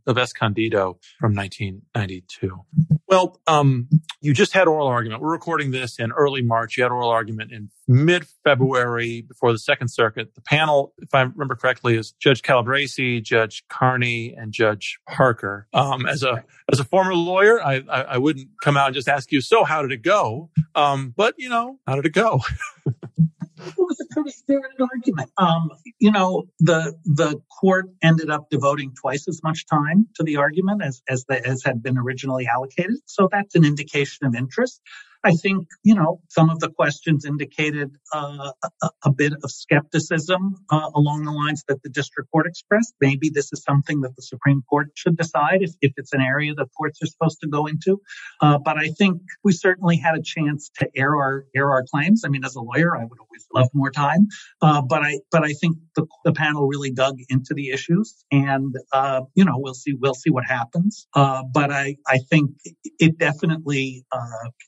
of 0.06 0.18
Escondido 0.18 0.98
from 1.20 1.34
1992. 1.34 2.60
Well, 3.06 3.40
um, 3.46 3.88
you 4.20 4.34
just 4.34 4.52
had 4.52 4.66
oral 4.66 4.88
argument. 4.88 5.22
We're 5.22 5.32
recording 5.32 5.70
this 5.70 5.98
in 5.98 6.10
early 6.12 6.42
March. 6.42 6.76
You 6.76 6.82
had 6.82 6.92
oral 6.92 7.10
argument 7.10 7.52
in 7.52 7.70
mid 7.86 8.26
February 8.44 9.22
before 9.22 9.52
the 9.52 9.58
Second 9.58 9.88
Circuit. 9.88 10.34
The 10.34 10.40
panel, 10.40 10.92
if 10.98 11.14
I 11.14 11.22
remember 11.22 11.54
correctly, 11.54 11.96
is 11.96 12.12
Judge 12.12 12.42
Calabresi, 12.42 13.22
Judge 13.22 13.64
Carney, 13.68 14.34
and 14.36 14.52
Judge 14.52 14.98
Parker. 15.08 15.66
Um, 15.72 16.06
as 16.06 16.22
a 16.22 16.44
as 16.72 16.80
a 16.80 16.84
former 16.84 17.14
lawyer, 17.14 17.62
I, 17.62 17.82
I, 17.90 18.02
I 18.02 18.18
wouldn't 18.18 18.48
come 18.62 18.76
out 18.76 18.86
and 18.86 18.94
just 18.94 19.08
ask 19.08 19.30
you, 19.32 19.40
so 19.40 19.64
how 19.64 19.82
did 19.82 19.92
it 19.92 20.02
go? 20.02 20.50
Um, 20.74 21.12
but 21.16 21.34
you 21.38 21.48
know, 21.48 21.78
how 21.86 21.96
did 21.96 22.06
it 22.06 22.12
go? 22.12 22.40
it 22.86 23.74
was 23.78 24.00
a 24.00 24.14
pretty 24.14 24.30
spirited 24.30 24.80
argument. 24.80 25.30
Um, 25.36 25.70
you 25.98 26.10
know, 26.10 26.44
the 26.60 26.94
the 27.04 27.40
court 27.60 27.86
ended 28.02 28.30
up 28.30 28.50
devoting 28.50 28.94
twice 29.00 29.28
as 29.28 29.42
much 29.42 29.66
time 29.66 30.08
to 30.16 30.22
the 30.22 30.36
argument 30.36 30.82
as 30.82 31.02
as, 31.08 31.24
the, 31.26 31.46
as 31.46 31.62
had 31.64 31.82
been 31.82 31.98
originally 31.98 32.46
allocated. 32.46 32.96
So 33.06 33.28
that's 33.30 33.54
an 33.54 33.64
indication 33.64 34.26
of 34.26 34.34
interest. 34.34 34.80
I 35.24 35.32
think, 35.32 35.66
you 35.82 35.94
know, 35.94 36.20
some 36.28 36.50
of 36.50 36.60
the 36.60 36.68
questions 36.68 37.24
indicated 37.24 37.90
uh, 38.12 38.52
a, 38.82 38.90
a, 39.04 39.10
bit 39.10 39.32
of 39.32 39.50
skepticism 39.50 40.56
uh, 40.70 40.90
along 40.94 41.24
the 41.24 41.32
lines 41.32 41.64
that 41.68 41.82
the 41.82 41.88
district 41.88 42.30
court 42.30 42.46
expressed. 42.46 42.94
Maybe 43.00 43.30
this 43.30 43.50
is 43.52 43.62
something 43.62 44.02
that 44.02 44.14
the 44.16 44.22
Supreme 44.22 44.62
Court 44.68 44.88
should 44.94 45.16
decide 45.16 45.62
if, 45.62 45.70
if 45.80 45.92
it's 45.96 46.12
an 46.12 46.20
area 46.20 46.52
that 46.54 46.66
courts 46.76 47.00
are 47.02 47.06
supposed 47.06 47.40
to 47.40 47.48
go 47.48 47.66
into. 47.66 48.02
Uh, 48.42 48.58
but 48.58 48.76
I 48.76 48.88
think 48.88 49.22
we 49.42 49.52
certainly 49.52 49.96
had 49.96 50.14
a 50.14 50.22
chance 50.22 50.70
to 50.78 50.88
air 50.94 51.16
our 51.16 51.46
air 51.56 51.70
our 51.70 51.84
claims. 51.90 52.22
I 52.26 52.28
mean, 52.28 52.44
as 52.44 52.54
a 52.54 52.60
lawyer, 52.60 52.94
I 52.94 53.04
would 53.04 53.18
always 53.18 53.46
love 53.54 53.68
more 53.72 53.90
time, 53.90 54.28
uh, 54.60 54.82
but 54.82 55.02
I 55.02 55.20
but 55.30 55.42
I 55.42 55.54
think 55.54 55.78
the, 55.96 56.06
the 56.24 56.32
panel 56.32 56.66
really 56.66 56.90
dug 56.90 57.16
into 57.30 57.54
the 57.54 57.70
issues, 57.70 58.24
and 58.30 58.74
uh, 58.92 59.22
you 59.34 59.46
know, 59.46 59.54
we'll 59.56 59.74
see 59.74 59.94
we'll 59.98 60.14
see 60.14 60.30
what 60.30 60.44
happens. 60.44 61.06
Uh, 61.14 61.44
but 61.50 61.70
I 61.70 61.96
I 62.06 62.18
think 62.30 62.50
it 62.98 63.16
definitely 63.16 64.04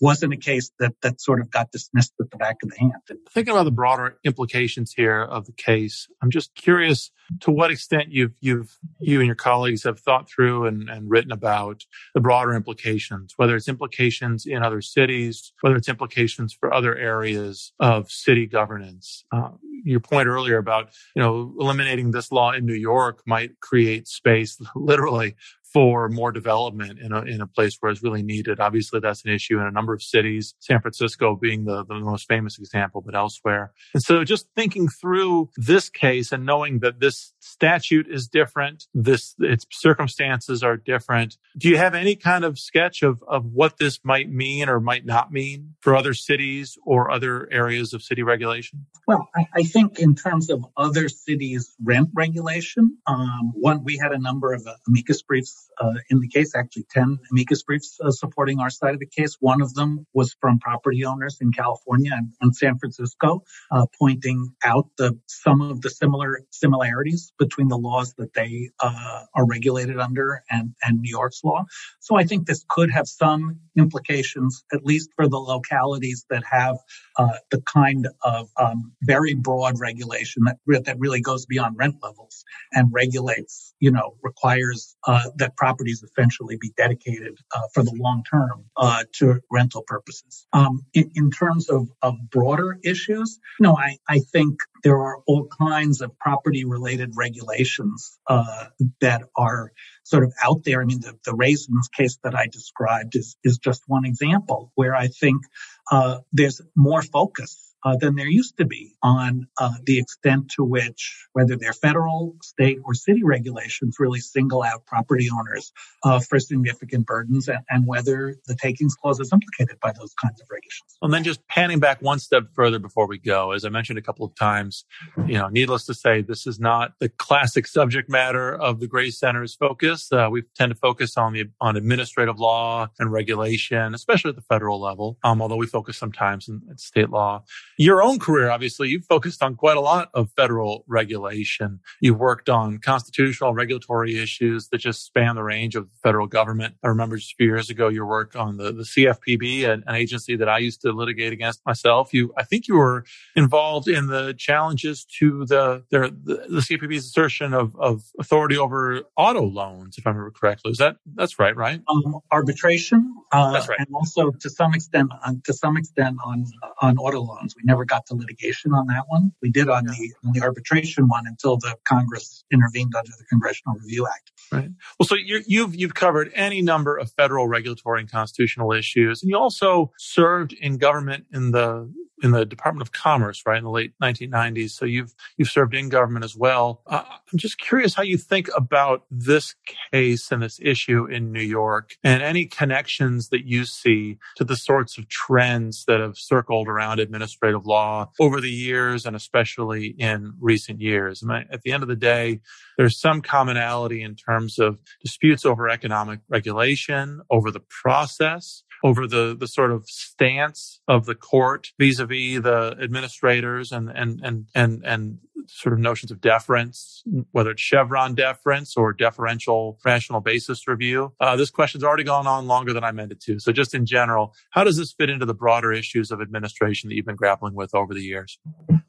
wasn't 0.00 0.32
a 0.32 0.36
case 0.46 0.70
that 0.78 0.94
that 1.02 1.20
sort 1.20 1.40
of 1.40 1.50
got 1.50 1.72
dismissed 1.72 2.14
with 2.18 2.30
the 2.30 2.36
back 2.36 2.56
of 2.62 2.70
the 2.70 2.78
hand. 2.78 2.92
Thinking 3.30 3.52
about 3.52 3.64
the 3.64 3.70
broader 3.72 4.18
implications 4.24 4.92
here 4.92 5.22
of 5.22 5.46
the 5.46 5.52
case, 5.52 6.06
I'm 6.22 6.30
just 6.30 6.54
curious 6.54 7.10
to 7.40 7.50
what 7.50 7.70
extent 7.70 8.06
you've 8.10 8.34
you've 8.40 8.76
you 9.00 9.20
and 9.20 9.26
your 9.26 9.34
colleagues 9.34 9.82
have 9.82 9.98
thought 9.98 10.30
through 10.30 10.66
and, 10.66 10.88
and 10.88 11.10
written 11.10 11.32
about 11.32 11.84
the 12.14 12.20
broader 12.20 12.54
implications, 12.54 13.34
whether 13.36 13.56
it's 13.56 13.68
implications 13.68 14.46
in 14.46 14.62
other 14.62 14.80
cities, 14.80 15.52
whether 15.60 15.76
it's 15.76 15.88
implications 15.88 16.52
for 16.52 16.72
other 16.72 16.96
areas 16.96 17.72
of 17.80 18.10
city 18.10 18.46
governance. 18.46 19.24
Uh, 19.32 19.50
your 19.84 20.00
point 20.00 20.26
earlier 20.28 20.58
about 20.58 20.90
you 21.14 21.22
know 21.22 21.54
eliminating 21.58 22.10
this 22.10 22.30
law 22.32 22.52
in 22.52 22.64
New 22.64 22.74
York 22.74 23.22
might 23.26 23.58
create 23.60 24.08
space 24.08 24.58
literally 24.74 25.34
for 25.76 26.08
more 26.08 26.32
development 26.32 26.98
in 26.98 27.12
a, 27.12 27.20
in 27.24 27.42
a 27.42 27.46
place 27.46 27.76
where 27.80 27.92
it's 27.92 28.02
really 28.02 28.22
needed. 28.22 28.60
Obviously, 28.60 28.98
that's 28.98 29.22
an 29.26 29.30
issue 29.30 29.60
in 29.60 29.66
a 29.66 29.70
number 29.70 29.92
of 29.92 30.02
cities, 30.02 30.54
San 30.58 30.80
Francisco 30.80 31.36
being 31.36 31.66
the, 31.66 31.84
the 31.84 31.96
most 31.96 32.26
famous 32.26 32.58
example, 32.58 33.02
but 33.04 33.14
elsewhere. 33.14 33.74
And 33.92 34.02
so 34.02 34.24
just 34.24 34.46
thinking 34.56 34.88
through 34.88 35.50
this 35.58 35.90
case 35.90 36.32
and 36.32 36.46
knowing 36.46 36.78
that 36.78 37.00
this 37.00 37.34
statute 37.46 38.06
is 38.08 38.28
different, 38.28 38.86
this, 38.94 39.34
its 39.38 39.64
circumstances 39.70 40.62
are 40.62 40.76
different. 40.76 41.36
Do 41.56 41.68
you 41.68 41.76
have 41.76 41.94
any 41.94 42.16
kind 42.16 42.44
of 42.44 42.58
sketch 42.58 43.02
of, 43.02 43.22
of 43.26 43.46
what 43.46 43.78
this 43.78 44.00
might 44.04 44.30
mean 44.30 44.68
or 44.68 44.80
might 44.80 45.06
not 45.06 45.32
mean 45.32 45.74
for 45.80 45.96
other 45.96 46.14
cities 46.14 46.76
or 46.84 47.10
other 47.10 47.48
areas 47.52 47.92
of 47.92 48.02
city 48.02 48.22
regulation? 48.22 48.86
Well, 49.06 49.28
I, 49.34 49.46
I 49.54 49.62
think 49.62 49.98
in 50.00 50.14
terms 50.14 50.50
of 50.50 50.64
other 50.76 51.08
cities' 51.08 51.74
rent 51.82 52.10
regulation, 52.14 52.98
um, 53.06 53.52
one, 53.54 53.84
we 53.84 53.96
had 53.96 54.12
a 54.12 54.18
number 54.18 54.52
of 54.52 54.66
amicus 54.88 55.22
briefs 55.22 55.70
uh, 55.80 55.94
in 56.10 56.20
the 56.20 56.28
case, 56.28 56.54
actually 56.54 56.86
10 56.90 57.18
amicus 57.30 57.62
briefs 57.62 57.98
uh, 58.02 58.10
supporting 58.10 58.60
our 58.60 58.70
side 58.70 58.94
of 58.94 59.00
the 59.00 59.06
case. 59.06 59.36
One 59.40 59.60
of 59.60 59.74
them 59.74 60.06
was 60.14 60.34
from 60.40 60.58
property 60.58 61.04
owners 61.04 61.38
in 61.40 61.52
California 61.52 62.12
and, 62.14 62.32
and 62.40 62.54
San 62.54 62.78
Francisco, 62.78 63.44
uh, 63.70 63.86
pointing 63.98 64.54
out 64.64 64.88
the 64.96 65.18
some 65.26 65.60
of 65.60 65.80
the 65.82 65.90
similar 65.90 66.42
similarities 66.50 67.32
between 67.38 67.68
the 67.68 67.78
laws 67.78 68.14
that 68.14 68.32
they 68.34 68.70
uh, 68.80 69.24
are 69.34 69.46
regulated 69.46 69.98
under 69.98 70.42
and, 70.50 70.74
and 70.82 71.00
New 71.00 71.10
York's 71.10 71.42
law. 71.44 71.64
So 72.00 72.16
I 72.16 72.24
think 72.24 72.46
this 72.46 72.64
could 72.68 72.90
have 72.90 73.06
some 73.06 73.60
implications, 73.76 74.64
at 74.72 74.84
least 74.84 75.10
for 75.16 75.28
the 75.28 75.38
localities 75.38 76.24
that 76.30 76.42
have 76.50 76.76
uh, 77.18 77.38
the 77.50 77.62
kind 77.62 78.08
of 78.22 78.48
um, 78.56 78.92
very 79.02 79.34
broad 79.34 79.78
regulation 79.80 80.44
that 80.44 80.56
that 80.84 80.98
really 80.98 81.20
goes 81.20 81.46
beyond 81.46 81.76
rent 81.78 81.96
levels 82.02 82.44
and 82.72 82.88
regulates, 82.92 83.74
you 83.80 83.90
know, 83.90 84.16
requires 84.22 84.96
uh, 85.06 85.30
that 85.36 85.56
properties 85.56 86.02
essentially 86.02 86.56
be 86.60 86.72
dedicated 86.76 87.38
uh, 87.54 87.60
for 87.72 87.82
the 87.82 87.92
long 87.94 88.22
term 88.30 88.64
uh, 88.76 89.04
to 89.12 89.40
rental 89.50 89.82
purposes. 89.86 90.46
Um, 90.52 90.84
in, 90.94 91.10
in, 91.14 91.30
terms 91.30 91.68
of, 91.68 91.88
of 92.02 92.14
broader 92.30 92.78
issues, 92.84 93.38
no, 93.60 93.76
I, 93.76 93.98
I 94.08 94.20
think 94.20 94.58
there 94.82 94.96
are 94.98 95.18
all 95.26 95.48
kinds 95.58 96.00
of 96.00 96.16
property 96.18 96.64
related 96.64 97.12
regulations 97.16 98.18
uh, 98.28 98.66
that 99.00 99.22
are 99.36 99.72
sort 100.04 100.24
of 100.24 100.32
out 100.42 100.64
there. 100.64 100.80
I 100.82 100.84
mean, 100.84 101.00
the, 101.00 101.18
the 101.24 101.34
raisins 101.34 101.88
case 101.88 102.18
that 102.22 102.34
I 102.34 102.46
described 102.46 103.16
is, 103.16 103.36
is 103.44 103.58
just 103.58 103.82
one 103.86 104.04
example 104.04 104.72
where 104.74 104.94
I 104.94 105.08
think 105.08 105.42
uh, 105.90 106.18
there's 106.32 106.60
more 106.74 107.02
focus 107.02 107.65
uh, 107.86 107.96
than 107.96 108.16
there 108.16 108.28
used 108.28 108.56
to 108.56 108.64
be 108.64 108.94
on 109.00 109.46
uh, 109.58 109.70
the 109.84 109.98
extent 109.98 110.50
to 110.50 110.64
which, 110.64 111.28
whether 111.34 111.56
they're 111.56 111.72
federal, 111.72 112.34
state, 112.42 112.78
or 112.84 112.94
city 112.94 113.22
regulations, 113.22 113.96
really 114.00 114.18
single 114.18 114.64
out 114.64 114.84
property 114.86 115.28
owners 115.32 115.72
uh, 116.02 116.18
for 116.18 116.40
significant 116.40 117.06
burdens, 117.06 117.46
and, 117.46 117.60
and, 117.70 117.86
whether 117.86 118.34
the 118.48 118.56
takings 118.56 118.96
clause 118.96 119.20
is 119.20 119.32
implicated 119.32 119.78
by 119.80 119.92
those 119.92 120.12
kinds 120.20 120.40
of 120.40 120.48
regulations. 120.50 120.96
And 121.00 121.14
then 121.14 121.22
just 121.22 121.46
panning 121.46 121.78
back 121.78 122.02
one 122.02 122.18
step 122.18 122.48
further 122.56 122.80
before 122.80 123.06
we 123.06 123.18
go, 123.18 123.52
as 123.52 123.64
I 123.64 123.68
mentioned 123.68 124.00
a 124.00 124.02
couple 124.02 124.26
of 124.26 124.34
times, 124.34 124.84
you 125.24 125.34
know, 125.34 125.46
needless 125.46 125.86
to 125.86 125.94
say, 125.94 126.22
this 126.22 126.48
is 126.48 126.58
not 126.58 126.94
the 126.98 127.08
classic 127.08 127.68
subject 127.68 128.10
matter 128.10 128.52
of 128.52 128.80
the 128.80 128.88
Gray 128.88 129.10
Center's 129.10 129.54
focus. 129.54 130.10
Uh, 130.10 130.26
we 130.28 130.42
tend 130.56 130.70
to 130.72 130.76
focus 130.76 131.16
on 131.16 131.34
the 131.34 131.44
on 131.60 131.76
administrative 131.76 132.40
law 132.40 132.88
and 132.98 133.12
regulation, 133.12 133.94
especially 133.94 134.30
at 134.30 134.34
the 134.34 134.42
federal 134.42 134.80
level. 134.80 135.18
Um, 135.22 135.40
although 135.40 135.56
we 135.56 135.68
focus 135.68 135.96
sometimes 135.96 136.48
in 136.48 136.60
state 136.76 137.10
law 137.10 137.44
your 137.76 138.02
own 138.02 138.18
career, 138.18 138.50
obviously, 138.50 138.88
you've 138.88 139.04
focused 139.04 139.42
on 139.42 139.54
quite 139.54 139.76
a 139.76 139.80
lot 139.80 140.10
of 140.14 140.30
federal 140.36 140.84
regulation. 140.86 141.80
You've 142.00 142.18
worked 142.18 142.48
on 142.48 142.78
constitutional 142.78 143.54
regulatory 143.54 144.18
issues 144.18 144.68
that 144.68 144.78
just 144.78 145.04
span 145.04 145.34
the 145.34 145.42
range 145.42 145.76
of 145.76 145.88
the 145.88 145.96
federal 146.02 146.26
government. 146.26 146.74
I 146.82 146.88
remember 146.88 147.16
just 147.16 147.32
a 147.32 147.36
few 147.36 147.46
years 147.46 147.68
ago 147.68 147.88
your 147.88 148.06
work 148.06 148.34
on 148.34 148.56
the, 148.56 148.72
the 148.72 148.82
CFPB, 148.82 149.68
an, 149.68 149.84
an 149.86 149.94
agency 149.94 150.36
that 150.36 150.48
I 150.48 150.58
used 150.58 150.80
to 150.82 150.92
litigate 150.92 151.32
against 151.32 151.64
myself. 151.66 152.14
You, 152.14 152.32
I 152.36 152.44
think 152.44 152.66
you 152.66 152.76
were 152.76 153.04
involved 153.34 153.88
in 153.88 154.06
the 154.06 154.34
challenges 154.38 155.04
to 155.18 155.44
the, 155.44 155.84
the, 155.90 156.16
the 156.24 156.60
CFPB's 156.60 157.06
assertion 157.06 157.52
of, 157.52 157.76
of 157.76 158.04
authority 158.18 158.56
over 158.56 159.02
auto 159.16 159.42
loans, 159.42 159.98
if 159.98 160.06
I 160.06 160.10
remember 160.10 160.30
correctly. 160.30 160.70
Is 160.70 160.78
that, 160.78 160.96
that's 161.14 161.38
right, 161.38 161.54
right? 161.54 161.82
Um, 161.88 162.20
arbitration. 162.32 163.14
Uh, 163.32 163.52
that's 163.52 163.68
right. 163.68 163.78
And 163.80 163.88
also 163.94 164.30
to 164.30 164.48
some 164.48 164.72
extent, 164.72 165.10
on, 165.26 165.42
to 165.44 165.52
some 165.52 165.76
extent 165.76 166.16
on, 166.24 166.46
on 166.80 166.96
auto 166.96 167.20
loans. 167.20 167.54
We 167.54 167.65
never 167.66 167.84
got 167.84 168.06
to 168.06 168.14
litigation 168.14 168.72
on 168.72 168.86
that 168.86 169.04
one. 169.08 169.32
We 169.42 169.50
did 169.50 169.68
on 169.68 169.84
the 169.84 170.12
on 170.24 170.32
the 170.32 170.42
arbitration 170.42 171.08
one 171.08 171.26
until 171.26 171.56
the 171.56 171.76
Congress 171.86 172.44
intervened 172.52 172.94
under 172.96 173.10
the 173.18 173.24
Congressional 173.28 173.76
Review 173.78 174.06
Act. 174.06 174.32
Right. 174.52 174.70
Well, 174.98 175.06
so 175.06 175.16
you 175.16 175.42
you've 175.46 175.74
you've 175.74 175.94
covered 175.94 176.30
any 176.34 176.62
number 176.62 176.96
of 176.96 177.10
federal 177.12 177.48
regulatory 177.48 178.00
and 178.00 178.10
constitutional 178.10 178.72
issues, 178.72 179.22
and 179.22 179.30
you 179.30 179.36
also 179.36 179.92
served 179.98 180.52
in 180.52 180.78
government 180.78 181.26
in 181.32 181.50
the 181.50 181.92
in 182.22 182.30
the 182.30 182.44
Department 182.46 182.82
of 182.82 182.92
Commerce, 182.92 183.42
right, 183.46 183.58
in 183.58 183.64
the 183.64 183.70
late 183.70 183.92
1990s. 184.02 184.70
So 184.70 184.84
you've 184.84 185.14
you've 185.36 185.50
served 185.50 185.74
in 185.74 185.88
government 185.88 186.24
as 186.24 186.36
well. 186.36 186.82
Uh, 186.86 187.02
I'm 187.06 187.38
just 187.38 187.58
curious 187.58 187.94
how 187.94 188.02
you 188.02 188.16
think 188.16 188.48
about 188.56 189.04
this 189.10 189.54
case 189.92 190.30
and 190.32 190.42
this 190.42 190.58
issue 190.62 191.06
in 191.06 191.32
New 191.32 191.42
York, 191.42 191.96
and 192.02 192.22
any 192.22 192.46
connections 192.46 193.28
that 193.28 193.46
you 193.46 193.64
see 193.64 194.18
to 194.36 194.44
the 194.44 194.56
sorts 194.56 194.98
of 194.98 195.08
trends 195.08 195.84
that 195.86 196.00
have 196.00 196.16
circled 196.16 196.68
around 196.68 197.00
administrative 197.00 197.55
law 197.64 198.10
over 198.20 198.40
the 198.40 198.50
years, 198.50 199.06
and 199.06 199.16
especially 199.16 199.94
in 199.98 200.32
recent 200.40 200.80
years. 200.80 201.22
Mean, 201.22 201.46
at 201.50 201.62
the 201.62 201.72
end 201.72 201.82
of 201.82 201.88
the 201.88 201.96
day, 201.96 202.40
there's 202.76 203.00
some 203.00 203.22
commonality 203.22 204.02
in 204.02 204.16
terms 204.16 204.58
of 204.58 204.78
disputes 205.02 205.46
over 205.46 205.68
economic 205.68 206.20
regulation, 206.28 207.20
over 207.30 207.50
the 207.50 207.62
process, 207.70 208.62
over 208.84 209.06
the 209.06 209.36
the 209.38 209.48
sort 209.48 209.72
of 209.72 209.88
stance 209.88 210.80
of 210.88 211.06
the 211.06 211.14
court 211.14 211.68
vis-a-vis 211.78 212.42
the 212.42 212.76
administrators 212.80 213.72
and 213.72 213.90
and 213.90 214.20
and 214.22 214.46
and 214.54 214.84
and 214.84 215.18
sort 215.48 215.72
of 215.72 215.78
notions 215.78 216.10
of 216.10 216.20
deference, 216.20 217.02
whether 217.32 217.50
it's 217.50 217.62
Chevron 217.62 218.14
deference 218.14 218.76
or 218.76 218.92
deferential 218.92 219.78
rational 219.84 220.20
basis 220.20 220.66
review. 220.66 221.12
Uh, 221.20 221.36
this 221.36 221.50
question's 221.50 221.84
already 221.84 222.04
gone 222.04 222.26
on 222.26 222.46
longer 222.46 222.72
than 222.72 222.84
I 222.84 222.92
meant 222.92 223.12
it 223.12 223.20
to. 223.22 223.38
So 223.38 223.52
just 223.52 223.74
in 223.74 223.86
general, 223.86 224.34
how 224.50 224.64
does 224.64 224.76
this 224.76 224.92
fit 224.92 225.10
into 225.10 225.26
the 225.26 225.34
broader 225.34 225.72
issues 225.72 226.10
of 226.10 226.20
administration 226.20 226.88
that 226.88 226.96
you've 226.96 227.06
been 227.06 227.16
grappling 227.16 227.54
with 227.54 227.74
over 227.74 227.94
the 227.94 228.02
years? 228.02 228.38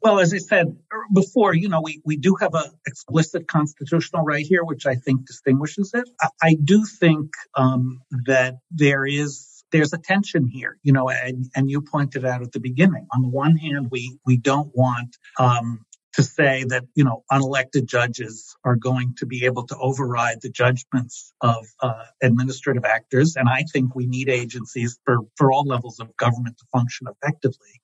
Well, 0.01 0.19
as 0.19 0.33
I 0.33 0.37
said 0.37 0.75
before, 1.13 1.53
you 1.53 1.69
know, 1.69 1.81
we, 1.81 2.01
we 2.05 2.17
do 2.17 2.35
have 2.39 2.53
an 2.53 2.71
explicit 2.85 3.47
constitutional 3.47 4.23
right 4.23 4.45
here, 4.45 4.63
which 4.63 4.85
I 4.85 4.95
think 4.95 5.25
distinguishes 5.25 5.91
it. 5.93 6.09
I, 6.21 6.29
I 6.41 6.55
do 6.63 6.85
think 6.85 7.31
um, 7.55 8.01
that 8.25 8.55
there 8.71 9.05
is 9.05 9.56
there's 9.71 9.93
a 9.93 9.97
tension 9.97 10.47
here, 10.47 10.77
you 10.83 10.93
know, 10.93 11.09
and, 11.09 11.45
and 11.55 11.69
you 11.69 11.81
pointed 11.81 12.25
out 12.25 12.41
at 12.41 12.51
the 12.51 12.59
beginning. 12.59 13.07
On 13.13 13.21
the 13.21 13.27
one 13.27 13.57
hand, 13.57 13.87
we 13.91 14.17
we 14.25 14.37
don't 14.37 14.71
want 14.75 15.17
um, 15.39 15.85
to 16.13 16.23
say 16.23 16.65
that 16.69 16.83
you 16.95 17.03
know 17.03 17.23
unelected 17.31 17.85
judges 17.85 18.55
are 18.63 18.75
going 18.75 19.13
to 19.17 19.25
be 19.25 19.45
able 19.45 19.65
to 19.67 19.77
override 19.77 20.41
the 20.41 20.49
judgments 20.49 21.33
of 21.41 21.65
uh, 21.81 22.05
administrative 22.21 22.85
actors, 22.85 23.35
and 23.35 23.47
I 23.47 23.63
think 23.71 23.95
we 23.95 24.07
need 24.07 24.29
agencies 24.29 24.99
for 25.05 25.19
for 25.35 25.51
all 25.51 25.65
levels 25.65 25.99
of 25.99 26.15
government 26.17 26.57
to 26.57 26.65
function 26.71 27.07
effectively. 27.07 27.81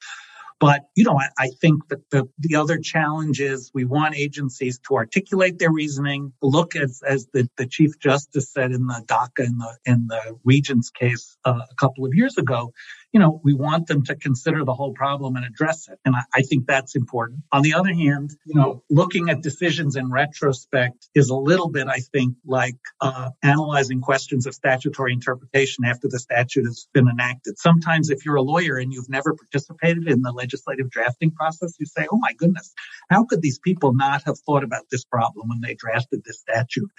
But, 0.60 0.82
you 0.96 1.04
know, 1.04 1.20
I, 1.20 1.30
I, 1.38 1.50
think 1.62 1.88
that 1.90 2.10
the, 2.10 2.28
the 2.40 2.56
other 2.56 2.78
challenge 2.78 3.42
is 3.42 3.72
we 3.74 3.86
want 3.86 4.16
agencies 4.16 4.80
to 4.88 4.96
articulate 4.96 5.60
their 5.60 5.72
reasoning, 5.72 6.34
look 6.42 6.76
as, 6.76 7.02
as 7.06 7.28
the, 7.34 7.50
the 7.58 7.66
Chief 7.66 8.00
Justice 8.00 8.52
said 8.52 8.72
in 8.72 8.88
the 8.88 9.04
DACA 9.06 9.46
in 9.46 9.58
the, 9.58 9.78
in 9.86 10.08
the 10.08 10.38
Regents 10.44 10.90
case 10.90 11.38
uh, 11.46 11.62
a 11.70 11.76
couple 11.76 12.06
of 12.06 12.14
years 12.14 12.38
ago, 12.38 12.72
you 13.14 13.20
know, 13.20 13.40
we 13.44 13.54
want 13.54 13.86
them 13.88 14.04
to 14.04 14.16
consider 14.16 14.66
the 14.66 14.74
whole 14.74 14.92
problem 14.92 15.36
and 15.36 15.46
address 15.46 15.88
it. 15.88 16.00
And 16.04 16.16
I, 16.16 16.24
I 16.36 16.42
think 16.42 16.66
that's 16.66 16.96
important. 16.96 17.42
On 17.52 17.62
the 17.62 17.76
other 17.76 17.94
hand, 17.94 18.32
you 18.44 18.56
know, 18.60 18.84
looking 18.90 19.30
at 19.30 19.42
decisions 19.42 19.96
in 19.96 20.10
retrospect 20.10 21.08
is 21.14 21.30
a 21.30 21.36
little 21.36 21.70
bit, 21.70 21.88
I 21.88 22.00
think, 22.00 22.36
like 22.44 22.78
uh, 23.02 23.30
analyzing 23.44 24.02
questions 24.02 24.48
of 24.48 24.56
statutory 24.56 25.14
interpretation 25.14 25.86
after 25.86 26.08
the 26.10 26.18
statute 26.18 26.66
has 26.66 26.88
been 26.92 27.08
enacted. 27.08 27.60
Sometimes 27.60 28.10
if 28.10 28.26
you're 28.26 28.36
a 28.36 28.42
lawyer 28.42 28.78
and 28.78 28.92
you've 28.92 29.10
never 29.10 29.36
participated 29.36 30.08
in 30.08 30.24
the 30.24 30.32
legislative 30.32 30.90
drafting 30.90 31.30
process, 31.30 31.76
you 31.80 31.86
say, 31.86 32.08
oh 32.12 32.18
my 32.18 32.34
goodness, 32.34 32.74
how 33.12 33.26
could 33.26 33.44
these 33.44 33.60
people 33.60 33.94
not 33.94 34.24
have 34.24 34.40
thought 34.40 34.64
about 34.64 34.86
this 34.90 35.06
problem 35.06 35.50
when 35.50 35.62
they 35.62 35.76
drafted 35.76 36.24
this 36.26 36.40
statute? 36.40 36.90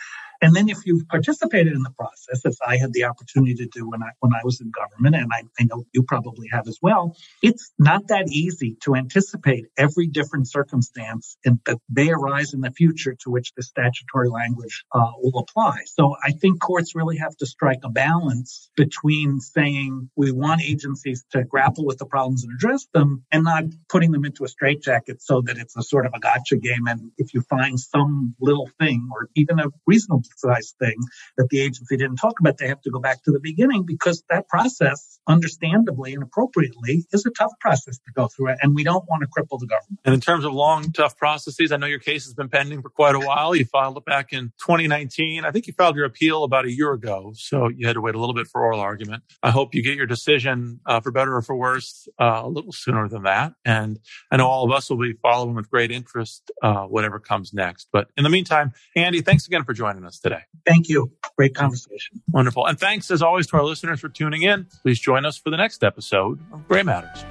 And 0.42 0.55
then 0.55 0.68
if 0.68 0.79
you've 0.85 1.07
participated 1.09 1.73
in 1.73 1.83
the 1.83 1.90
process, 1.90 2.44
as 2.44 2.59
I 2.66 2.77
had 2.77 2.92
the 2.92 3.05
opportunity 3.05 3.55
to 3.55 3.66
do 3.66 3.88
when 3.88 4.03
I 4.03 4.11
when 4.20 4.33
I 4.35 4.40
was 4.44 4.61
in 4.61 4.70
government, 4.70 5.16
and 5.16 5.31
I, 5.33 5.42
I 5.61 5.64
know 5.64 5.85
you 5.92 6.03
probably 6.03 6.49
have 6.53 6.68
as 6.68 6.79
well, 6.83 7.16
it's 7.42 7.73
not 7.79 8.09
that 8.09 8.29
easy 8.29 8.77
to 8.83 8.94
anticipate 8.94 9.66
every 9.77 10.07
different 10.07 10.49
circumstance 10.49 11.37
in, 11.44 11.61
that 11.66 11.79
may 11.90 12.11
arise 12.11 12.55
in 12.55 12.61
the 12.61 12.70
future 12.70 13.14
to 13.20 13.31
which 13.31 13.53
the 13.57 13.62
statutory 13.62 14.29
language 14.29 14.85
uh, 14.92 15.12
will 15.18 15.38
apply. 15.38 15.79
So 15.87 16.16
I 16.23 16.33
think 16.33 16.61
courts 16.61 16.94
really 16.94 17.18
have 17.18 17.37
to 17.38 17.47
strike 17.47 17.81
a 17.85 17.90
balance 17.90 18.70
between 18.77 19.40
saying 19.40 20.11
we 20.16 20.33
want 20.33 20.62
agencies 20.62 21.25
to 21.33 21.44
grapple 21.44 21.85
with 21.87 21.99
the 21.99 22.07
problems 22.07 22.44
and 22.44 22.53
address 22.53 22.87
them, 22.92 23.25
and 23.33 23.44
not 23.44 23.64
putting 23.88 24.12
them 24.12 24.25
into 24.25 24.44
a 24.44 24.49
straitjacket 24.49 25.23
so 25.23 25.42
that 25.42 25.59
it's 25.59 25.77
a 25.77 25.83
sort 25.83 26.07
of 26.07 26.12
a 26.14 26.20
gotcha 26.20 26.57
game. 26.57 26.87
And 26.87 27.12
if 27.18 27.35
you 27.35 27.42
find 27.42 27.79
some 27.79 28.35
little 28.40 28.68
thing 28.79 29.09
or 29.12 29.29
even 29.35 29.59
a 29.61 29.66
reasonable 29.87 30.24
size 30.37 30.75
thing 30.79 30.97
that 31.37 31.49
the 31.51 31.61
agency 31.61 31.97
didn't 31.97 32.17
talk 32.17 32.39
about, 32.41 32.59
they 32.59 32.69
have 32.69 32.81
to 32.83 32.91
go 32.91 33.01
back 33.01 33.23
to 33.25 33.31
the 33.31 33.41
beginning 33.41 33.85
because 33.85 34.23
that 34.31 34.49
process, 34.49 35.19
understandably 35.27 36.15
and 36.15 36.23
appropriately, 36.23 37.07
is 37.13 37.27
a 37.27 37.31
tough 37.31 37.53
process 37.61 37.99
to 37.99 38.13
go 38.15 38.29
through. 38.29 38.55
And 38.63 38.75
we 38.75 38.85
don't 38.85 39.05
want 39.09 39.23
to 39.23 39.29
cripple 39.29 39.59
the 39.59 39.67
government. 39.67 40.01
And 40.05 40.15
in 40.15 40.21
terms 40.21 40.45
of 40.45 40.53
long, 40.53 40.93
tough 40.93 41.17
processes, 41.17 41.73
I 41.73 41.77
know 41.77 41.87
your 41.87 41.99
case 41.99 42.25
has 42.25 42.35
been 42.35 42.49
pending 42.49 42.83
for 42.83 42.91
quite 42.91 43.15
a 43.15 43.21
while. 43.21 43.55
You 43.55 43.65
filed 43.65 43.97
it 43.97 44.05
back 44.05 44.33
in 44.33 44.53
2019. 44.59 45.45
I 45.45 45.51
think 45.51 45.67
you 45.67 45.73
filed 45.73 45.97
your 45.97 46.07
appeal 46.07 46.45
about 46.45 46.65
a 46.65 46.73
year 46.73 46.93
ago. 46.93 47.33
So 47.37 47.69
you 47.69 47.87
had 47.87 47.95
to 47.95 48.01
wait 48.01 48.15
a 48.15 48.19
little 48.19 48.35
bit 48.35 48.47
for 48.47 48.65
oral 48.65 48.81
argument. 48.81 49.23
I 49.43 49.51
hope 49.51 49.75
you 49.75 49.83
get 49.83 49.97
your 49.97 50.07
decision 50.07 50.81
uh, 50.87 51.01
for 51.01 51.11
better 51.11 51.37
or 51.37 51.43
for 51.43 51.57
worse 51.57 52.09
uh, 52.21 52.43
a 52.45 52.49
little 52.49 52.73
sooner 52.73 53.09
than 53.09 53.25
that. 53.25 53.55
And 53.65 53.99
I 54.31 54.37
know 54.37 54.49
all 54.49 54.65
of 54.65 54.73
us 54.73 54.91
will 54.91 54.99
be 54.99 55.13
following 55.15 55.55
with 55.55 55.71
great 55.71 55.91
interest 55.91 56.51
uh, 56.63 56.85
whatever 56.85 57.19
comes 57.19 57.53
next. 57.53 57.89
But 57.93 58.09
in 58.17 58.25
the 58.25 58.31
meantime, 58.31 58.73
Andy, 58.97 59.21
thanks 59.21 59.47
again 59.47 59.65
for 59.65 59.73
joining 59.73 60.05
us 60.14 60.20
today. 60.20 60.40
Thank 60.66 60.88
you. 60.88 61.12
Great 61.37 61.55
conversation. 61.55 62.22
Wonderful. 62.31 62.66
And 62.66 62.79
thanks 62.79 63.11
as 63.11 63.22
always 63.22 63.46
to 63.48 63.57
our 63.57 63.64
listeners 63.64 64.00
for 64.00 64.09
tuning 64.09 64.42
in. 64.42 64.66
Please 64.83 64.98
join 64.98 65.24
us 65.24 65.37
for 65.37 65.50
the 65.50 65.57
next 65.57 65.85
episode 65.85 66.40
of 66.53 66.66
Gray 66.68 66.83
Matters. 66.83 67.24